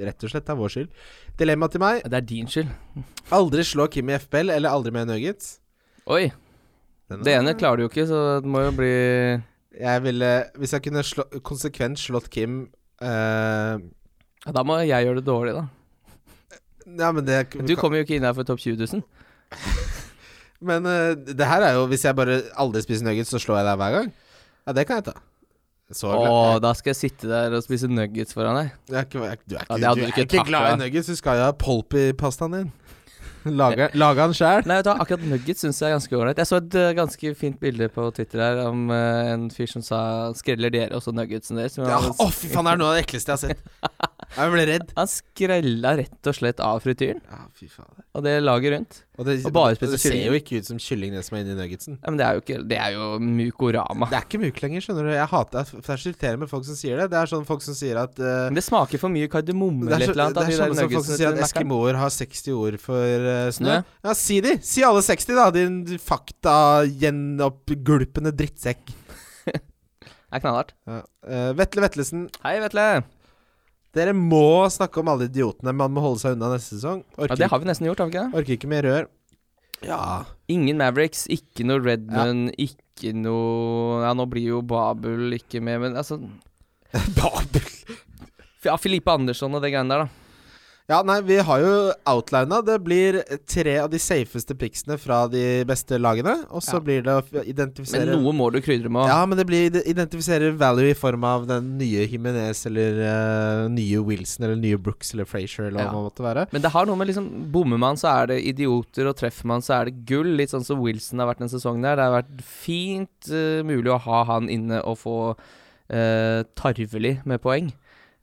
[0.07, 0.89] rett og slett er vår skyld.
[1.37, 2.01] Dilemma til meg.
[2.07, 2.71] Det er din skyld.
[3.35, 5.59] Aldri slå Kim i FPL, eller aldri med nuggets.
[6.09, 6.31] Oi.
[7.11, 8.91] Den Det ene klarer du jo ikke, så det må jo bli
[9.77, 12.63] Jeg ville Hvis jeg kunne slå, konsekvent slått Kim
[13.03, 13.75] eh,
[14.45, 15.67] ja, Da må jeg gjøre det dårlig, da.
[16.87, 19.03] Ja, men det Du kommer jo ikke inn her for topp 20 000.
[20.61, 23.69] Men uh, det her er jo Hvis jeg bare aldri spiser nuggets, så slår jeg
[23.71, 24.09] deg hver gang.
[24.67, 25.15] Ja, det kan jeg ta.
[25.91, 26.29] Så glad.
[26.29, 28.75] Å, da skal jeg sitte der og spise nuggets foran deg.
[28.87, 30.77] Jeg er ikke, jeg, du er ikke, ja, du du er ikke ikke glad i
[30.85, 31.09] nuggets.
[31.11, 32.69] Du skal jo ha polp i pastaen din.
[33.61, 33.89] Laga
[34.21, 34.65] han den sjæl.
[34.69, 36.41] Nei, vet du hva, akkurat nuggets syns jeg er ganske ålreit.
[36.41, 39.85] Jeg så et uh, ganske fint bilde på Twitter her om uh, en fyr som
[39.85, 40.01] sa
[40.37, 43.05] 'Skreller dere også nuggetsen deres?' Å, Ja, oh, fy faen, det er noe av det
[43.07, 43.61] ekleste jeg har sett.
[44.31, 44.91] Jeg ble redd.
[44.95, 47.95] Han skrella rett og slett av frityren, Ja, fy faen.
[48.15, 48.93] og det laget rundt.
[49.19, 51.41] Og det, Og bare det det ser jo ikke ut som kylling, det som er
[51.43, 51.97] inni nuggetsen.
[51.99, 54.05] Ja, men det er jo ikke Det er jo mukorama.
[54.09, 55.09] Det er ikke muk lenger, skjønner du.
[55.13, 57.05] Jeg hater Det er så irriterende med folk som sier det.
[57.11, 59.91] Det er sånn folk som sier at uh, Men det smaker for mye kardemomme det
[59.91, 60.35] er, eller et eller annet.
[60.35, 63.03] det er de der sånn som folk som sier at eskimoer har 60 ord for
[63.27, 63.73] uh, snø.
[63.77, 63.81] Ja.
[64.07, 64.55] Ja, si de!
[64.63, 68.95] Si alle 60, da, din fakta-gjenoppgulpende drittsekk.
[69.51, 69.59] Det
[70.39, 70.71] er knallhardt.
[70.87, 71.01] Ja.
[71.27, 72.85] Uh, Vetle Vetlesen, Hei, Vetle.
[73.95, 77.01] Dere må snakke om alle idiotene man må holde seg unna neste sesong.
[77.19, 78.39] Ja, det har vi nesten gjort, har vi ikke det?
[78.41, 79.09] orker ikke mer rør.
[79.81, 79.99] Ja
[80.53, 85.97] Ingen Mavericks, ikke noe Redmond, ikke noe Ja, nå blir jo Babel ikke med, men
[85.97, 86.19] altså
[87.17, 87.65] Babel.
[88.61, 90.30] Ja, Filippe Andersson og det greiene der, da.
[90.91, 91.73] Ja, nei, vi har jo
[92.11, 92.57] outlina.
[92.67, 96.33] Det blir tre av de safeste picksene fra de beste lagene.
[96.51, 96.79] Og så Ja.
[96.83, 99.07] blir det å identifisere Men noe må du krydre med.
[99.07, 103.67] Ja, men det blir ide- identifisere value i form av den nye Jimenez eller uh,
[103.71, 105.91] nye Wilson eller nye Brooks eller Frazier eller hva Ja.
[105.95, 106.47] det måtte være.
[106.51, 109.61] Men det har noe med liksom Bommer man, så er det idioter, og treffer man,
[109.61, 110.35] så er det gull.
[110.35, 111.95] Litt sånn som Wilson har vært en sesong der.
[111.95, 115.15] Det har vært fint uh, mulig å ha han inne og få
[115.93, 117.71] uh, tarvelig med poeng.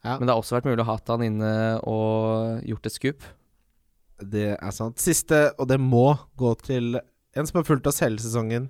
[0.05, 0.17] Ja.
[0.19, 1.53] Men det har også vært mulig å ha hatt han inne
[1.89, 3.27] og gjort et skup.
[4.19, 4.99] Det er sant.
[5.03, 8.69] Siste, og det må gå til en som har fulgt oss hele sesongen.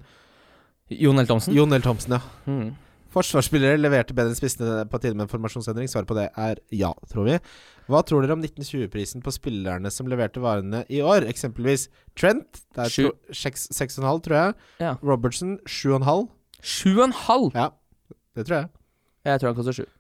[0.93, 1.29] Jon L.
[1.29, 1.57] Thomsen?
[1.57, 1.85] Jon L.
[1.85, 2.21] Thomsen, ja.
[2.49, 2.71] Mm.
[3.13, 5.89] Forsvarsspillere leverte bedre enn spissene på tide med en formasjonsendring.
[5.89, 7.39] Svaret på det er ja, tror vi.
[7.89, 11.25] Hva tror dere om 1920-prisen på spillerne som leverte varene i år?
[11.31, 11.87] Eksempelvis
[12.19, 12.61] Trent.
[12.77, 14.57] Det er 6,5, tror jeg.
[14.85, 14.97] Ja.
[15.01, 16.29] Robertson 7,5.
[16.61, 17.53] 7,5?!
[17.57, 17.71] Ja,
[18.37, 18.73] det tror jeg.
[19.29, 19.98] Jeg tror han koster 7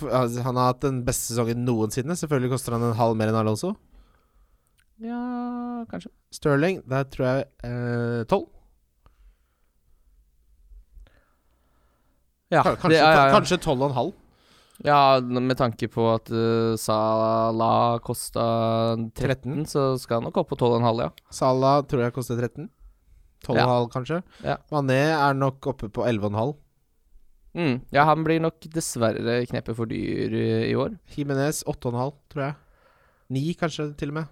[0.00, 2.16] han har hatt den beste sesongen noensinne.
[2.18, 3.74] Selvfølgelig koster han en halv mer enn Alonso.
[5.02, 6.10] Ja, kanskje.
[6.32, 8.48] Sterling, der tror jeg eh, tolv.
[12.52, 14.12] Ja, kanskje det, ja, kanskje tolv og en halv.
[14.84, 18.44] ja, med tanke på at uh, Salah kosta
[19.16, 19.66] 13, 13.
[19.70, 21.10] så skal han nok opp på 12,5, ja.
[21.32, 22.68] Salah tror jeg koster 13.
[23.42, 23.68] 12 og en Ja.
[23.72, 24.20] halv, kanskje.
[24.44, 24.56] Ja.
[24.70, 26.54] Mané er nok oppe på 11 og en halv.
[27.52, 27.80] Mm.
[27.92, 30.94] Ja, han blir nok dessverre kneppet for dyr uh, i år.
[31.14, 32.54] Jimenez 8,5, tror jeg.
[33.32, 34.30] 9 kanskje, til og med.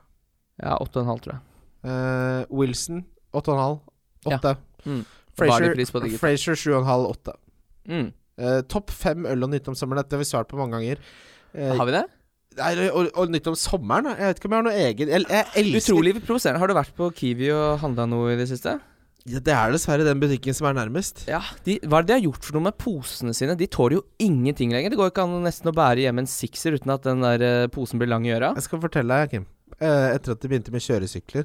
[0.60, 1.42] Ja, 8,5, tror jeg.
[1.84, 3.04] Uh, Wilson
[3.36, 3.80] 8,5.
[4.28, 4.38] Ja.
[4.38, 4.54] 8.
[4.84, 5.02] Mm.
[5.36, 6.20] Frazier, Barley-pris på digit.
[6.20, 7.06] Frazier 7,5.
[7.12, 7.36] 8.
[7.90, 8.08] Mm.
[8.40, 10.02] Uh, Topp fem øl og nytt om sommeren.
[10.02, 11.04] Dette har vi svart på mange ganger.
[11.52, 12.06] Uh, Har vi det?
[12.58, 14.10] nei, og, og nytt om sommeren?
[14.16, 16.62] Jeg vet ikke om jeg har noe egen Jeg, jeg elsker Utrolig provoserende.
[16.62, 18.76] Har du vært på Kiwi og handla noe i det siste?
[19.28, 21.26] Ja, Det er dessverre den butikken som er nærmest.
[21.28, 23.56] Ja, de, Hva er det de har gjort for noe med posene sine?
[23.60, 24.90] De tåler jo ingenting lenger.
[24.94, 27.66] Det går ikke an nesten å bære hjemme en sixer uten at den der eh,
[27.74, 28.54] posen blir lang i øra.
[28.56, 29.46] Jeg skal fortelle deg, Kim.
[29.80, 31.44] Eh, etter at de begynte med kjøresykler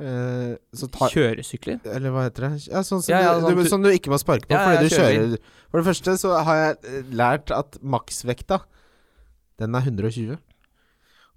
[0.00, 1.78] eh, så tar Kjøresykler?
[1.92, 2.52] Eller hva heter det?
[2.72, 4.56] Ja, sånn som, Ja, ja, du, sånn du, tu- som du ikke må sparke på
[4.56, 5.38] Ja, fordi du kjører kjører
[5.70, 8.62] For det første så har jeg eh, lært at maksvekta
[9.60, 10.38] Den er 120.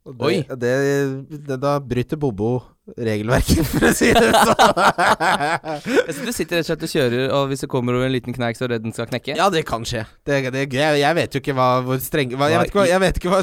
[0.04, 0.41] Og Oi.
[0.43, 2.58] Det, det, det, da bryter Bobo
[2.99, 6.10] regelverket, for å si det sånn.
[6.24, 8.60] Du sitter rett og slett og kjører, og hvis det kommer over en liten kneik,
[8.60, 9.38] så er du redd den skal knekke?
[9.39, 10.04] ja, det kan skje.
[10.28, 12.88] Det, det, jeg, jeg vet jo ikke hva hvor streng hva, jeg, vet ikke hva,
[12.91, 13.39] jeg vet ikke hva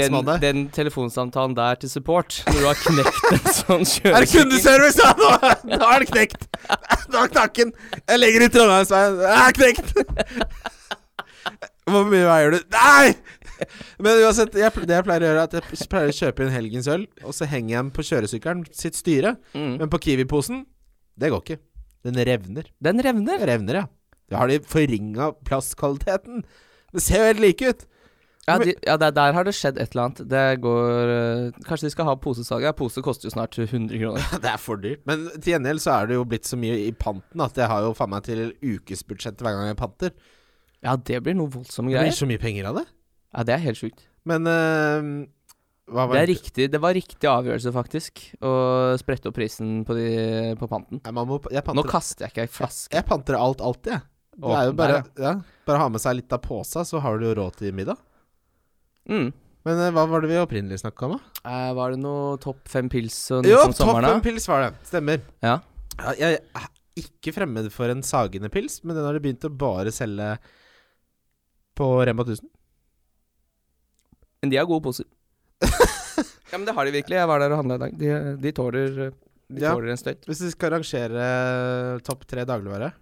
[0.00, 0.42] Den, er.
[0.42, 4.98] den telefonsamtalen der til support, når du har knekt en sånn Er det kundeservice?
[5.06, 5.30] Ja, nå,
[5.76, 6.50] nå er den knekt!
[7.14, 7.72] Nå knakk knakken!
[8.06, 9.18] Jeg legger i Trondheimsveien.
[9.20, 9.94] Det er knekt!
[11.90, 12.60] Hvor mye veier du?
[12.74, 13.14] Nei!
[14.04, 16.54] Men uansett, jeg, det jeg pleier å gjøre, er at jeg pleier å kjøpe inn
[16.54, 19.36] helgens øl, og så henger jeg den på kjøresykkelen sitt styre.
[19.54, 19.76] mm.
[19.82, 20.64] Men på Kiwi-posen,
[21.20, 21.60] det går ikke.
[22.08, 22.68] Den revner.
[22.80, 23.38] Den revner.
[23.38, 23.86] Den revner, ja.
[24.30, 26.44] Da har de forringa plastkvaliteten.
[26.94, 27.86] Det ser jo helt like ut.
[28.48, 30.22] Ja, de, ja der, der har det skjedd et eller annet.
[30.30, 32.64] Det går øh, Kanskje de skal ha posesalg?
[32.64, 34.22] Ja, pose koster jo snart 100 kroner.
[34.24, 35.02] Ja, Det er for dyrt.
[35.06, 37.84] Men til gjengjeld så er det jo blitt så mye i panten at jeg har
[37.86, 40.14] jo faen meg til ukesbudsjett hver gang jeg panter.
[40.80, 42.86] Ja, det blir noe voldsomme Det blir så mye penger av det.
[43.30, 44.06] Ja, det er helt sjukt.
[44.28, 45.26] Men uh,
[45.90, 48.52] hva var Det er riktig Det var riktig avgjørelse, faktisk, å
[49.00, 50.08] sprette opp prisen på, de,
[50.60, 51.02] på panten.
[51.04, 52.94] Nei, man må, jeg, Nå kaster jeg ikke ei flaske.
[52.96, 54.06] jeg panter alt alltid, jeg.
[54.40, 55.32] Det er jo bare, der, ja,
[55.68, 57.98] bare ha med seg litt av påsa, så har du jo råd til middag.
[59.10, 59.32] Mm.
[59.66, 61.42] Men øh, hva var det vi opprinnelig snakka om, da?
[61.50, 64.70] Eh, var det noe topp fem pils og Jo, topp fem pils var det.
[64.88, 65.20] Stemmer.
[65.44, 65.58] Ja.
[65.98, 66.70] Ja, jeg er
[67.00, 70.32] ikke fremmed for en sagende pils, men den har de begynt å bare selge
[71.76, 72.48] på Rema 1000.
[74.42, 75.04] Men de har gode poser.
[76.50, 77.18] ja, men det har de virkelig.
[77.20, 77.98] Jeg var der og handla i dag.
[78.00, 78.94] De, de tåler
[79.50, 79.72] De Ja.
[79.74, 80.24] tåler en støyt.
[80.30, 82.92] Hvis du skal rangere topp tre dagligvare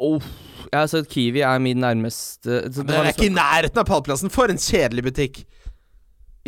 [0.00, 0.16] Oh,
[0.72, 4.30] ja, så Kiwi er min nærmeste Men det er liksom- ikke i nærheten av pallplassen!
[4.32, 5.42] For en kjedelig butikk!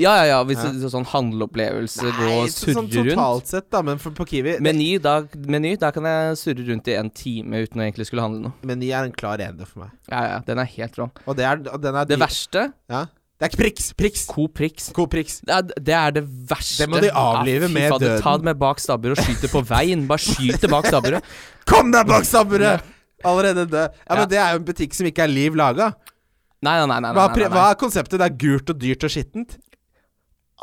[0.00, 0.38] Ja, ja, ja.
[0.48, 0.70] Hvis Ja.
[0.72, 3.12] det sånn handleopplevelse, gå og så- sånn surre rundt.
[3.12, 6.88] totalt sett, da, men for, på Kiwi Meny, da, meny, da kan jeg surre rundt
[6.88, 8.52] i en time uten å egentlig skulle handle noe.
[8.62, 9.90] Meny er en klar ene for meg.
[10.08, 11.10] Ja, ja, den er helt rå.
[11.28, 13.04] Og det er, og den er Det verste ja.
[13.42, 13.86] Det er ikke priks!
[13.98, 14.84] Prix.
[14.94, 15.40] God priks.
[15.42, 16.84] Det er, det er det verste.
[16.84, 18.20] Det må de avlive Ja, med faen, døden.
[18.22, 20.04] Ta det med bak stabburet og skyt det på veien.
[20.06, 21.26] Bare skyt det bak stabburet.
[21.72, 22.86] Kom deg bak stabburet!
[23.26, 23.98] Allerede død.
[23.98, 24.20] Ja, Ja.
[24.20, 25.90] Men det er jo en butikk som ikke er liv laga.
[26.62, 27.00] Nei, nei, nei.
[27.02, 28.22] nei, Hva, nei, nei, hva er konseptet?
[28.22, 29.58] Det er gult og dyrt og skittent.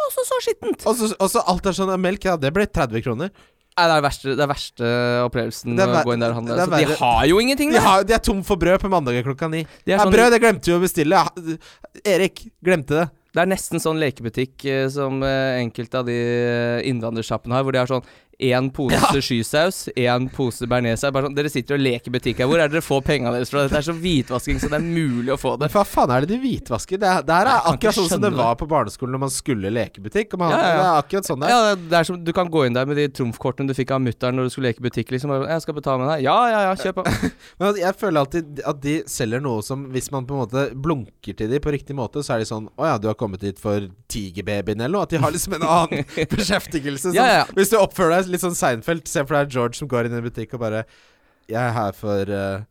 [0.08, 0.88] Også så skittent.
[0.88, 3.36] Og og så alt er sånn Melk, ja, det ble 30 kroner.
[3.80, 4.88] Nei, det er verste, det er verste
[5.24, 6.58] opplevelsen Det er å gå inn der og handle.
[6.60, 9.48] Så de har jo ingenting, De, har, de er tom for brød på mandager klokka
[9.52, 9.64] ni.
[9.86, 11.24] De er Ja, sånn, brød, det glemte vi å bestille.
[12.04, 13.08] Erik, glemte det.
[13.30, 17.76] Det er nesten sånn lekebutikk eh, som eh, enkelte av de eh, innvandrersjappene har, hvor
[17.76, 18.08] de har sånn
[18.40, 21.12] én pose skysaus, én pose bearnéssaus.
[21.12, 22.48] Sånn, dere sitter og leker butikk her.
[22.48, 23.66] Hvor er det dere får pengene deres fra?
[23.68, 25.74] Dette er så hvitvasking så det er mulig å få Men det.
[25.76, 27.02] hva faen er det de hvitvasker?
[27.02, 30.34] Det, det her er akkurat sånn som det var på barneskolen når man skulle lekebutikk.
[30.34, 30.78] i man, Ja, ja, ja.
[30.80, 31.52] Det er akkurat sånn det er.
[31.52, 34.02] Ja, det er som, Du kan gå inn der med de trumfkortene du fikk av
[34.06, 35.12] mutter'n når du skulle leke butikk.
[35.12, 37.04] Liksom, 'Jeg skal betale med deg.' Ja, ja, ja, kjøp.
[37.60, 41.36] Men jeg føler alltid at de selger noe som Hvis man på en måte blunker
[41.36, 43.60] til dem på riktig måte, så er de sånn 'Å ja, du har kommet hit
[43.60, 45.04] for tigerbabyen', eller noe.
[45.04, 47.14] At de har liksom en annen beskjeftigelse.
[47.14, 47.46] Ja, ja.
[47.56, 50.22] Hvis du oppfører deg litt sånn Seinfeld, se for deg George som går inn i
[50.22, 50.86] en butikk og bare
[51.50, 52.62] 'Jeg er her for uh,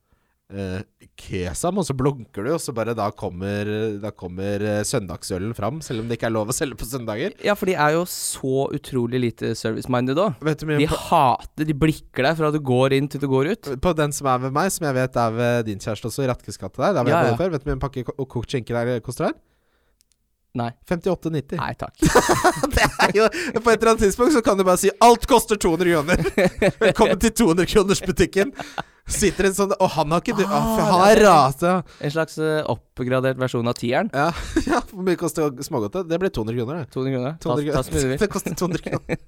[0.54, 0.80] uh,
[1.18, 3.66] Kesam', og så blunker du, og så bare da kommer,
[4.00, 7.34] da kommer eh, søndagsølen fram, selv om det ikke er lov å selge på søndager.
[7.42, 10.38] Ja, for de er jo så utrolig lite service-minded òg.
[10.38, 13.72] De på, hater De blikker deg fra du går inn til du går ut.
[13.82, 16.30] på den som er ved meg, som jeg vet er ved din kjæreste også, i
[16.30, 17.30] Ratkes gate der, der hvor Ja, jeg ja.
[17.34, 19.34] bodde før, vet du hvor mye en pakke ko- kokt skinke der koster der?
[20.56, 20.70] Nei.
[20.88, 21.58] 58,90.
[21.60, 21.94] Nei takk.
[22.74, 23.26] det er jo
[23.60, 26.78] På et eller annet tidspunkt så kan du bare si 'alt koster 200 kroner'.
[26.80, 28.54] Velkommen til 200-kronersbutikken.
[29.08, 31.74] Sitter en sånn Og han har ikke du Ah, Han har rase.
[32.00, 34.10] En slags uh, oppgradert versjon av tieren.
[34.12, 34.32] Ja,
[34.70, 36.08] ja, hvor mye koster smågodtet?
[36.08, 36.92] Det ble 200 kroner, det.
[36.96, 37.36] 200 kroner.
[37.38, 38.20] Ta, 200 ta så mye.
[38.24, 39.18] Det koster 200 kroner.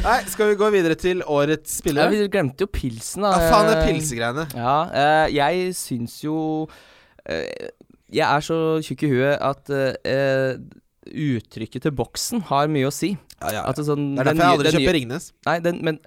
[0.00, 3.36] Nei, skal vi gå videre til årets Ja, vi glemte jo pilsen, da.
[3.36, 4.46] Ja, faen, det pilsegreiene.
[4.56, 6.66] Ja, uh, jeg syns jo
[7.26, 7.70] eh,
[8.12, 10.54] Jeg er så tjukk i huet at uh,
[11.10, 13.12] uttrykket til boksen har mye å si.
[13.40, 13.62] Ja, ja.
[13.70, 15.30] At det, sånn, Det er den derfor jeg aldri nye- kjøper Ringnes.
[15.48, 16.00] Nei, den, men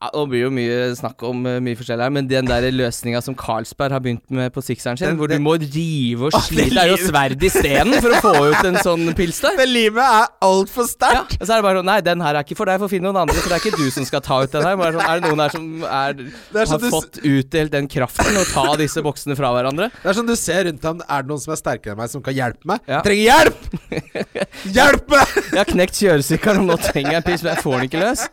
[0.00, 3.20] ja, Nå blir jo mye snakk om eh, mye forskjellig her, men den der løsninga
[3.22, 6.32] som Carlsberg har begynt med på sikseren sin, Den- hvor den- du må rive og
[6.46, 9.56] slite Det er jo sverd i stenen for å få ut en sånn pils der.
[9.60, 11.36] Det limet er altfor Ja, sterkt!
[11.40, 13.10] og så er det bare sånn Nei, den her er ikke for deg, får finne
[13.10, 14.76] noen andre, for det er ikke du som skal ta ut den her.
[14.80, 18.40] Bare sånn, er det noen her som er, er sånn har fått utdelt den kraften
[18.40, 19.90] å ta disse boksene fra hverandre?
[20.00, 22.08] Det er sånn du ser rundt ham Er det noen som er sterkere enn meg,
[22.12, 22.80] som kan hjelpe meg?
[22.88, 23.02] Ja.
[23.04, 24.10] Trenger hjelp!
[24.80, 25.36] hjelp meg!
[25.52, 28.04] Jeg har knekt kjøresykkelen, og nå trenger jeg en pils, men jeg får den ikke
[28.06, 28.26] løs.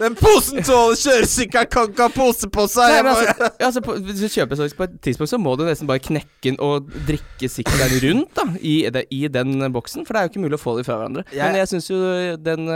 [0.00, 2.94] Den posen tåler kjøresykkelen, kan ikke ha pose på seg!
[2.94, 5.52] Nei, men altså, ja, altså på, hvis du kjøper sånn på et tidspunkt, så må
[5.60, 10.06] du nesten bare knekke den og drikke sykkelen rundt da i, det, i den boksen,
[10.08, 11.26] for det er jo ikke mulig å få dem fra hverandre.
[11.34, 12.00] Jeg- Men jeg syns jo
[12.40, 12.68] den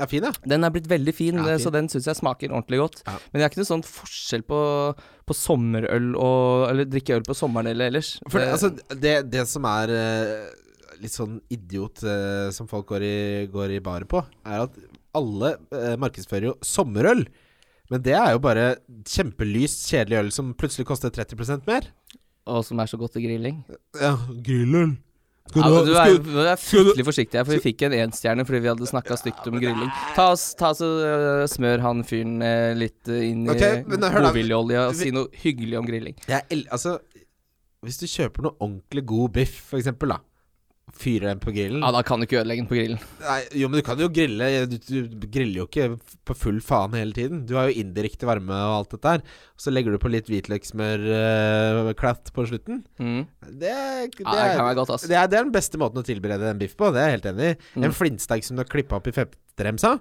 [0.00, 0.30] er fin, ja.
[0.48, 1.64] Den er blitt veldig fin, Ja, eh, fin.
[1.66, 3.02] så den syns jeg smaker ordentlig godt.
[3.06, 3.18] Ja.
[3.32, 4.60] Men det er ikke noe sånn forskjell på,
[5.28, 8.14] på sommerøl og Eller drikke øl på sommeren eller ellers.
[8.30, 10.48] For det, Det- altså, det, det som er eh,
[11.02, 14.80] litt sånn idiot eh, som folk går i, går i baren på, er at
[15.16, 17.24] alle eh, markedsfører jo sommerøl.
[17.90, 18.66] Men det er jo bare
[19.08, 21.90] kjempelyst, kjedelig øl som plutselig koster 30% mer.
[22.46, 23.64] og som er så godt til grilling.
[24.00, 24.96] Ja, grilløl.
[25.50, 28.70] Ja, du, er, du er fryktelig forsiktig her, for vi fikk en énstjerne fordi vi
[28.70, 29.88] hadde snakka stygt om grilling.
[30.14, 34.84] Ta ta så og øh, Smør han fyren uh, litt eh, inn i okay, godviljeolje
[34.84, 36.18] og si noe hyggelig om grilling.
[36.30, 36.98] Jeg altså,
[37.82, 40.20] hvis du kjøper noe ordentlig god biff, for eksempel, da.
[41.00, 41.80] Fyrer den på grillen.
[41.84, 42.98] Ja, Da kan du ikke ødelegge den på grillen.
[43.22, 44.48] Nei, jo, men du kan jo grille.
[44.66, 44.76] Du,
[45.06, 45.86] du griller jo ikke
[46.26, 47.44] på full faen hele tiden.
[47.48, 49.22] Du har jo indirekte varme og alt dette her.
[49.60, 52.82] Så legger du på litt hvitløkssmørklatt på slutten.
[53.00, 53.22] Mm.
[53.60, 55.06] Det, er- det, Ja, det kan være godt, ass.
[55.08, 56.90] det, er, det er den beste måten å tilberede en biff på.
[56.94, 57.58] Det er jeg helt enig i.
[57.76, 57.86] Mm.
[57.88, 59.96] En flintsteik som du har klippa opp i fettremsa,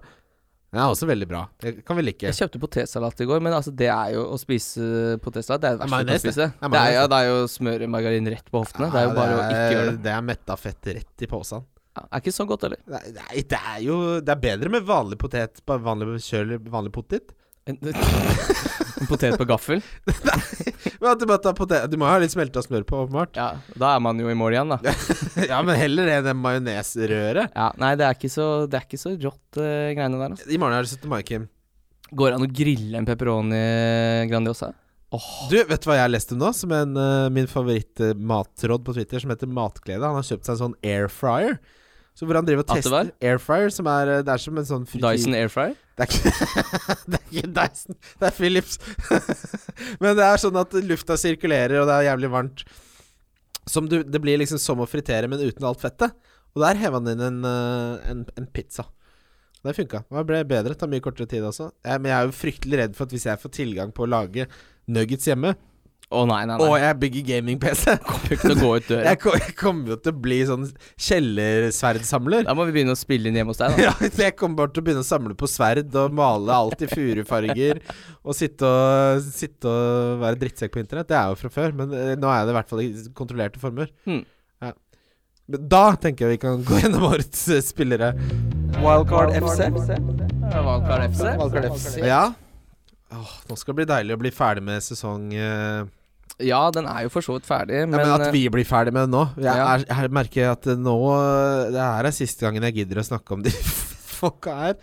[0.69, 1.39] det er også veldig bra.
[1.63, 2.27] Det kan vi like.
[2.29, 5.63] Jeg kjøpte potetsalat i går, men altså det er jo å spise potetsalat.
[5.63, 6.45] Det er det verste du kan spise.
[6.45, 6.69] det.
[6.69, 8.91] Det er er, jo, det er jo å smøre margarin rett på hoftene.
[8.93, 9.99] Det er jo bare å ikke gjøre det.
[10.05, 11.65] Det er metta fett rett i posen.
[11.97, 12.83] Ja, er ikke så godt, heller.
[12.85, 17.33] Nei, det er jo Det er bedre med vanlig potet vanlig kjøl vanlig potet.
[17.67, 17.77] En,
[19.01, 19.81] en potet på gaffel.
[20.99, 23.37] Men at du, bare tar potet, du må ha litt smelta smør på, åpenbart.
[23.39, 24.95] Ja, da er man jo i mål igjen, da.
[25.51, 27.55] ja, men heller det enn det majonesrøret.
[27.55, 30.35] Ja, nei, det er ikke så, det er ikke så rått, uh, greiene der.
[30.35, 30.49] Altså.
[30.51, 31.07] I morgen er det 17.
[31.11, 31.47] mai, Kim.
[32.09, 33.63] Går det an å grille en pepperoni
[34.31, 34.73] Grandiosa?
[35.49, 36.51] Du, vet du hva jeg leste nå?
[36.57, 40.03] Som en, uh, min favorittmatråd på Twitter, som heter Matglede.
[40.03, 41.57] Han har kjøpt seg en sånn air fryer.
[42.19, 44.57] Så hvor han driver og tester airfryer, air fryer, som er uh, Det er som
[44.59, 45.77] en sånn frityr- Dyson Airfryer?
[45.95, 46.33] Det er ikke,
[47.13, 48.75] det er ikke Dyson, det er Philips.
[50.03, 52.65] Men det er sånn at lufta sirkulerer, og det er jævlig varmt.
[53.69, 56.15] Som du, det blir liksom som å fritere, men uten alt fettet.
[56.55, 58.87] Og der heva han inn en, eh, en, en pizza.
[59.61, 60.01] Det funka.
[60.09, 60.73] Det ble bedre.
[60.79, 61.67] Tar mye kortere tid også.
[61.85, 64.09] Jeg, men jeg er jo fryktelig redd for at hvis jeg får tilgang på å
[64.09, 64.47] lage
[64.89, 65.53] nuggets hjemme,
[66.09, 66.77] Å nei, nei, og nei.
[66.81, 69.11] jeg bygger gaming-PC Kommer ikke til å gå ut døra.
[69.11, 70.63] Jeg kommer jo til å bli sånn
[71.05, 72.47] kjellersverdsamler.
[72.47, 73.83] Da må vi begynne å spille inn hjemme hos deg, da.
[73.91, 76.89] Ja, jeg kommer bare til å begynne å samle på sverd og male alt i
[76.89, 77.83] furufarger.
[78.25, 81.11] Og sitte og, sitte og være drittsekk på internett.
[81.11, 82.89] Det er jo fra før, men eh, nå er det i hvert fall i
[83.21, 83.93] kontrollerte former.
[84.09, 84.23] Hmm.
[84.65, 84.73] Ja.
[85.53, 88.15] Men da tenker jeg vi kan gå gjennom årets eh, spillere.
[88.81, 89.69] Wildcard FC.
[89.69, 91.23] Wildcard FC.
[91.37, 92.01] Wildcard FC.
[92.01, 92.25] Ja.
[93.13, 95.85] Åh, nå skal det bli deilig å bli ferdig med sesong eh,
[96.39, 98.67] Ja, den er jo for så vidt ferdig, ja, men, men, at eh, vi blir
[98.67, 99.25] ferdig med det nå.
[99.35, 99.67] Jeg, Ja.
[99.75, 103.07] er, jeg merker at eh, nå eh, Det her er siste gangen jeg gidder å
[103.09, 103.51] snakke om de
[104.19, 104.79] folka her.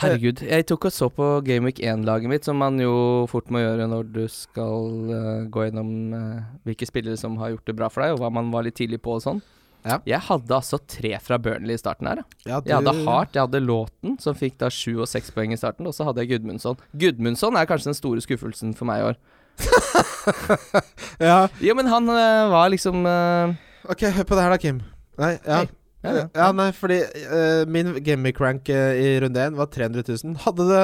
[0.00, 0.42] Herregud.
[0.42, 2.94] Jeg tok og så på Gameweek 1-laget mitt, som man jo
[3.30, 7.70] fort må gjøre når du skal uh, gå gjennom uh, hvilke spillere som har gjort
[7.70, 9.38] det bra for deg, og hva man var litt tidlig på og sånn.
[9.84, 10.00] Ja.
[10.08, 12.24] Jeg hadde altså tre fra Burnley i starten her.
[12.42, 12.58] ja.
[12.58, 12.70] du...
[12.72, 15.86] Jeg hadde Hart, jeg hadde Låten, som fikk da sju og seks poeng i starten,
[15.86, 16.80] og så hadde jeg Gudmundsson.
[16.98, 19.20] Gudmundsson er kanskje den store skuffelsen for meg i år.
[21.22, 23.54] Ja, Jo, men han eh, var liksom eh,
[23.90, 24.82] ok, hør på det her da, Kim.
[25.20, 25.62] Nei, ja.
[25.62, 25.68] Hei.
[26.04, 26.24] Ja, ja.
[26.36, 30.36] Ja, nei, fordi eh, min gimmick rank eh, i runde 1 var 300 000.
[30.44, 30.82] Hadde det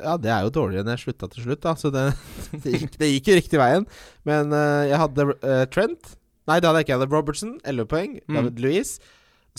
[0.00, 2.04] Ja, det er jo dårligere enn jeg slutta til slutt, da, så det,
[2.62, 3.88] det, gikk, det gikk jo riktig veien.
[4.28, 6.14] Men eh, jeg hadde eh, Trent
[6.48, 6.92] Nei, det hadde jeg ikke.
[6.94, 8.14] Jeg hadde Robertson, 11 poeng.
[8.26, 8.36] Mm.
[8.38, 9.10] David Louise,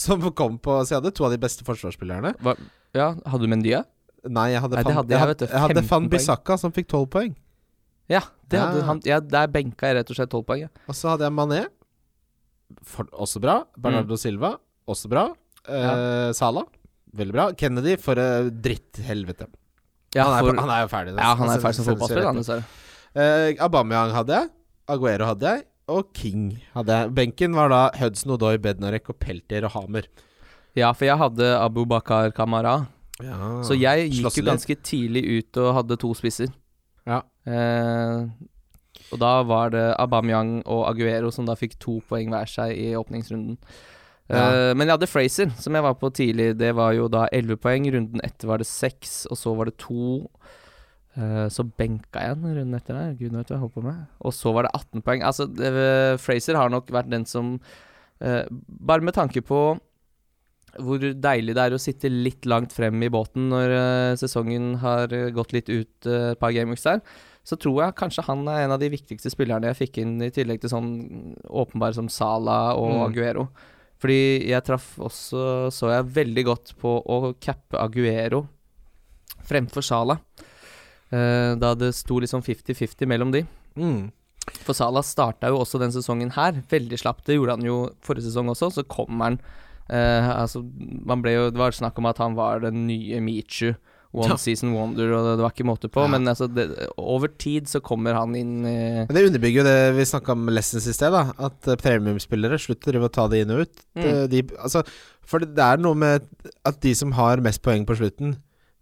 [0.01, 2.33] som kom på Så jeg hadde to av de beste forsvarsspillerne.
[2.43, 2.55] hva,
[2.97, 3.83] Ja, hadde du Mendia?
[4.27, 6.09] Nei, jeg hadde Nei, det hadde jeg, vet du, jeg hadde 15 Van poeng.
[6.15, 7.31] Bissaka, som fikk 12 poeng.
[8.11, 8.65] Ja, det Ja.
[8.67, 8.99] hadde han.
[9.07, 10.65] Ja, der benka jeg rett og slett tolv poeng.
[10.65, 10.69] Ja.
[10.91, 11.61] Og så hadde jeg Mané.
[12.87, 13.61] For, også bra.
[13.77, 14.21] Bernardo Mm.
[14.21, 14.51] Silva.
[14.87, 15.29] Også bra.
[15.67, 16.63] Eh, Sala.
[17.15, 17.45] Veldig bra.
[17.53, 19.47] Kennedy, for uh, dritthelvete.
[20.15, 21.15] Ja, han, er, han er jo ferdig.
[21.17, 22.79] ja, han er Altså, ferdig som fotballspiller, Uh.
[23.13, 24.49] Eh, Aubameyang hadde jeg.
[24.87, 25.65] Aguero hadde jeg.
[25.91, 27.13] Og King hadde jeg.
[27.13, 30.07] Benken var da Hudson Odoi, Bednarek og Peltier og Hamer.
[30.75, 32.87] Ja, for jeg hadde Abu Bakar Kamara.
[33.21, 36.47] Ja, Så jeg gikk jo ganske tidlig ut og hadde to spisser.
[37.09, 37.21] Ja.
[37.49, 38.27] Eh,
[39.11, 42.91] og da var det Aubameyang og Aguero som da fikk to poeng hver seg i
[42.97, 43.57] åpningsrunden.
[44.31, 44.45] Ja.
[44.45, 46.53] Eh, men jeg hadde Fraser, som jeg var på tidlig.
[46.59, 47.89] Det var jo da elleve poeng.
[47.91, 50.21] Runden etter var det seks, og så var det to.
[51.19, 53.15] Eh, så benka jeg den runden etter der.
[53.19, 54.03] Gud vet hva jeg holdt på med.
[54.23, 55.25] Og så var det 18 poeng.
[55.27, 55.71] Altså, det,
[56.23, 57.57] Fraser har nok vært den som
[58.21, 59.75] uh, Bare med tanke på
[60.79, 65.11] hvor deilig det er å sitte litt langt frem i båten når uh, sesongen har
[65.15, 67.01] eh, gått litt ut eh, et par gameweeks der,
[67.43, 70.31] så tror jeg kanskje han er en av de viktigste spillerne jeg fikk inn, i
[70.31, 70.91] tillegg til sånn
[71.49, 73.03] åpenbare som Sala og Mm.
[73.07, 73.47] Aguero.
[74.01, 78.47] Fordi jeg traff også Så jeg veldig godt på å cappe Aguero
[79.45, 80.19] fremfor Sala.
[81.11, 83.43] Uh, da det sto liksom 50-50 mellom de.
[83.75, 84.11] Mm.
[84.61, 87.25] For Sala starta jo også den sesongen her veldig slapp.
[87.25, 88.71] Det gjorde han jo forrige sesong også.
[88.77, 89.39] Så kommer han
[89.91, 90.61] altså,
[91.05, 93.73] man ble jo Det var snakk om at han var den nye Michu.
[94.11, 96.03] One season wonder, og det, var ikke måte på.
[96.03, 96.11] Ja.
[96.11, 96.67] Men altså, det,
[96.99, 100.51] over tid så kommer han inn eh, Men det underbygger jo det vi snakka om
[100.51, 101.31] Lessons i sted, da.
[101.39, 103.83] At eh, premiumspillere slutter å ta det inn og ut.
[103.95, 104.09] Mm.
[104.33, 104.83] De, altså,
[105.23, 106.27] for det, er noe med
[106.67, 108.35] at de som har mest poeng på slutten,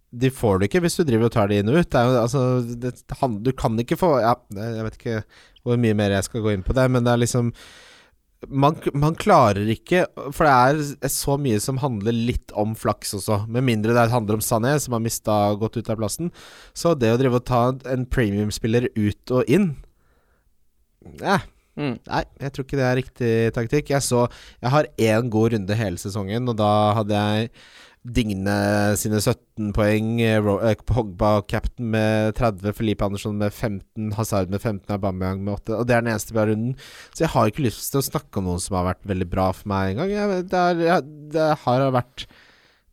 [0.10, 1.91] de får det ikke hvis du driver og tar det inn og ut.
[1.93, 2.47] Det jo, altså,
[2.82, 5.22] det, han, du kan ikke få Ja, jeg vet ikke
[5.62, 7.53] hvor mye mer jeg skal gå inn på det, men det er liksom
[8.48, 10.54] man, man klarer ikke For det
[11.04, 13.42] er så mye som handler litt om flaks også.
[13.52, 16.32] Med mindre det handler om Sané, som har mista gått ut av plassen.
[16.74, 19.74] Så det å drive og ta en premiumspiller ut og inn
[21.20, 21.44] eh,
[21.76, 21.96] mm.
[22.08, 23.92] Nei, jeg tror ikke det er riktig taktikk.
[23.96, 24.26] Jeg så
[24.62, 26.72] Jeg har én god runde hele sesongen, og da
[27.02, 27.52] hadde jeg
[28.08, 28.54] Digne
[28.97, 34.62] sine 17 poeng, eh, eh, Pogba captain med 30, Felipe Andersson med 15, Hazard med
[34.64, 35.76] 15, Aubameyang med 8.
[35.82, 36.78] Og det er den eneste bra runden.
[37.12, 39.50] Så jeg har ikke lyst til å snakke om noen som har vært veldig bra
[39.52, 40.47] for meg engang.
[40.47, 41.04] Det, er-
[41.36, 42.26] det har vært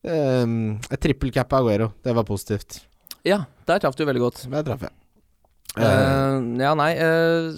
[0.02, 1.92] um, et trippelcap av Aguero.
[2.02, 2.82] Det var positivt.
[3.26, 4.42] Ja, der traff du veldig godt.
[4.50, 4.94] Der traff jeg.
[5.76, 7.52] Eh, ja, nei uh,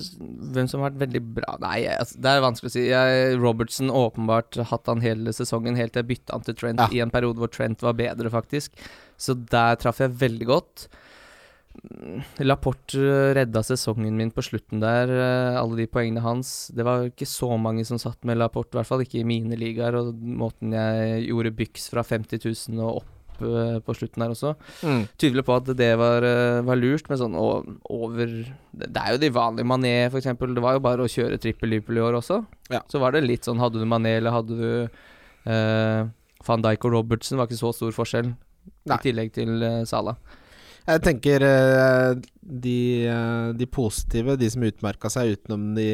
[0.51, 2.87] Hvem som har vært veldig bra Nei, altså, det er vanskelig å si.
[2.91, 6.89] Jeg, Robertson åpenbart hatt han hele sesongen, helt til jeg bytta han til Trent Ja.
[6.91, 8.75] i en periode hvor Trent var bedre, faktisk.
[9.19, 10.89] Så der traff jeg veldig godt.
[11.79, 15.13] Mm, Laporte eh, redda sesongen min på slutten der,
[15.61, 16.73] alle de poengene hans.
[16.75, 19.59] Det var ikke så mange som satt med Laporte, i hvert fall ikke i mine
[19.59, 19.99] ligaer.
[20.01, 23.15] Og måten jeg gjorde byks fra 50 000 og opp
[23.45, 25.03] eh, på slutten der også mm.
[25.21, 28.33] Tydelig på at det var, eh, var lurt, men sånn over
[28.73, 30.55] Det er jo de vanlige Mané, eksempel.
[30.57, 32.41] Det var jo bare å kjøre trippel Liverpool i år også.
[32.73, 32.83] Ja.
[32.91, 34.73] Så var det litt sånn Hadde du Mané, eller hadde du
[35.49, 36.03] eh,
[36.47, 38.33] Van Dijk og Robertsen, var ikke så stor forskjell.
[38.89, 38.97] Nei.
[38.97, 40.19] I tillegg til eh, Salah.
[40.89, 42.81] Jeg tenker eh, de,
[43.59, 45.91] de positive, de som utmerka seg utenom de,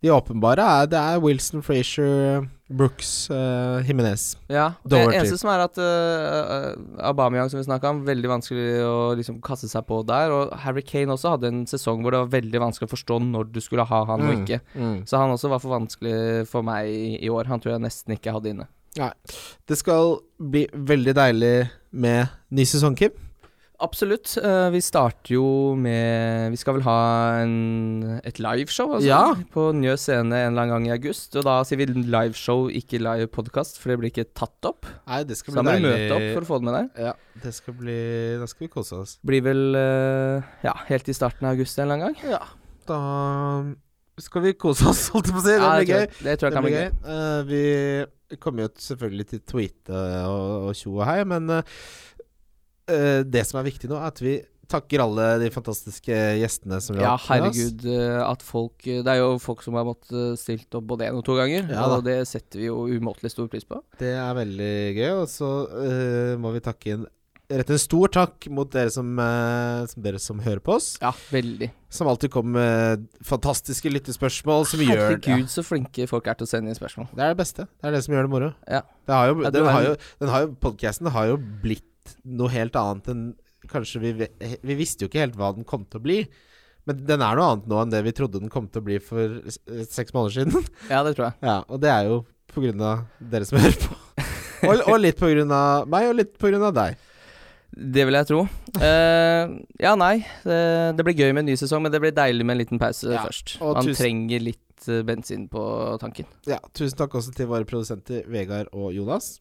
[0.00, 4.34] de åpenbare, er, det er Wilson, Frazier, Brooks, uh, Jimenez.
[4.50, 4.72] Ja.
[4.82, 5.16] Det Doherty.
[5.20, 6.72] eneste som er at uh,
[7.06, 10.34] Aubameyang, som vi snakka om, veldig vanskelig å liksom kaste seg på der.
[10.34, 13.52] Og Harry Kane også hadde en sesong hvor det var veldig vanskelig å forstå når
[13.54, 14.58] du skulle ha han og ikke.
[14.74, 14.98] Mm.
[15.06, 17.46] Så han også var for vanskelig for meg i, i år.
[17.52, 18.68] Han tror jeg nesten ikke hadde inne.
[18.96, 19.12] Nei.
[19.68, 21.54] Det skal bli veldig deilig
[21.92, 23.14] med ny sesong, Kim.
[23.82, 24.32] Absolutt.
[24.40, 26.98] Eh, vi starter jo med Vi skal vel ha
[27.42, 29.34] en, et liveshow altså, Ja.
[29.52, 31.36] på Njø scene en eller annen gang i august.
[31.36, 34.88] Og da sier vi liveshow, ikke live podkast, for det blir ikke tatt opp.
[35.06, 36.78] Nei, det skal Så da bli må vi møte opp for å få det med
[36.78, 37.02] deg.
[37.08, 37.14] Ja,
[37.44, 37.98] det skal bli
[38.40, 39.16] Da skal vi kose oss.
[39.26, 42.36] Blir vel eh, ja, helt i starten av august en eller annen gang.
[42.36, 42.42] Ja,
[42.88, 43.00] da
[44.24, 45.56] skal vi kose oss, holdt jeg på å si.
[45.56, 46.06] Det blir gøy.
[46.24, 46.90] Det tror jeg kan bli gøy.
[47.04, 51.76] Uh, vi kommer jo selvfølgelig til tweete og, tjo og hei, men eh,
[52.86, 57.02] det som er viktig nå, er at vi takker alle de fantastiske gjestene som vi
[57.04, 57.58] Ja, har hatt med oss.
[57.58, 57.84] Ja, herregud.
[57.86, 61.22] eh, At folk Det er jo folk som har måttet stilt opp både én og
[61.26, 61.68] to ganger.
[61.70, 63.78] Ja og det setter vi jo umåtelig stor pris på.
[64.00, 65.12] Det er veldig gøy.
[65.22, 67.06] Og så uh, må vi takke inn
[67.46, 70.96] Rette en stor takk mot dere som, uh, som dere som hører på oss.
[70.98, 71.68] Ja, veldig.
[71.94, 76.50] Som alltid kommer med fantastiske lyttespørsmål som gjør Herregud, så flinke folk er til å
[76.50, 77.06] sende inn spørsmål.
[77.14, 77.68] Det er det beste.
[77.70, 78.48] Det er det som gjør det moro.
[78.66, 78.82] Ja.
[79.06, 81.86] Det har jo, Ja, den, har jo, den har jo Podcasten har jo blitt
[82.24, 83.26] noe helt annet enn
[83.66, 84.10] Kanskje vi
[84.62, 86.20] Vi visste jo ikke helt hva den kom til å bli.
[86.86, 89.00] Men den er noe annet nå enn det vi trodde den kom til å bli
[89.02, 89.40] for
[89.90, 90.68] seks måneder siden.
[90.92, 91.38] Ja, det tror jeg.
[91.42, 92.20] Ja, Og det er jo
[92.52, 93.96] på grunn av dere som hører på.
[94.70, 96.94] Og, og litt på grunn av meg, og litt på grunn av deg.
[97.76, 98.38] Det vil jeg tro.
[98.80, 100.14] Uh, ja, nei.
[100.46, 100.60] Det,
[100.96, 103.10] det blir gøy med en ny sesong, men det blir deilig med en liten pause
[103.12, 103.56] Ja, først.
[103.60, 105.60] Man tusen- trenger litt eh, bensin på
[106.00, 106.30] tanken.
[106.48, 109.34] Ja, Tusen takk også til våre produsenter Vegard og Jonas.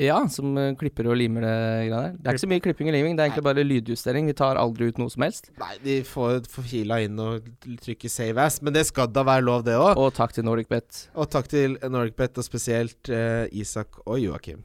[0.00, 1.54] Ja, som eh, klipper og limer det
[1.88, 2.14] greia der.
[2.18, 4.26] Det er ikke så mye klipping og liming, det er egentlig bare lydjustering.
[4.30, 5.50] Vi tar aldri ut noe som helst.
[5.60, 7.46] Nei, de får, får fila inn og
[7.84, 9.94] trykker save as, men det skal da være lov, det òg.
[10.00, 11.04] Og takk til NordicBet.
[11.14, 14.64] Og takk til NordicBet, og spesielt eh, Isak og Joakim.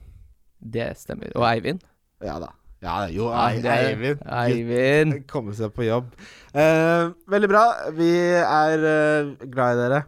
[0.59, 1.31] Det stemmer.
[1.37, 1.85] Og Eivind.
[2.25, 2.53] Ja da.
[2.83, 4.21] Ja, jo, Eivind.
[4.23, 5.17] Eivind.
[5.29, 6.13] Komme seg på jobb.
[6.55, 7.65] Eh, veldig bra.
[7.95, 10.05] Vi er eh, glad i dere.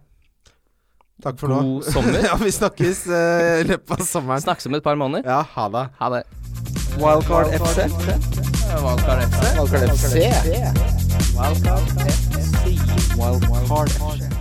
[1.21, 1.61] Takk for nå.
[1.61, 2.19] God sommer.
[2.25, 3.21] ja, vi snakkes i
[3.61, 4.41] i løpet av sommeren.
[4.41, 5.27] Snakkes om et par måneder.
[5.29, 5.85] Ja, ha det.
[6.01, 6.23] Ha det.
[6.97, 7.87] Wildcard FC.
[7.87, 9.41] Wildcard FC.
[9.57, 10.13] Wildcard FC.
[11.37, 12.41] Wildcard FC.
[13.17, 14.40] Wildcard FC.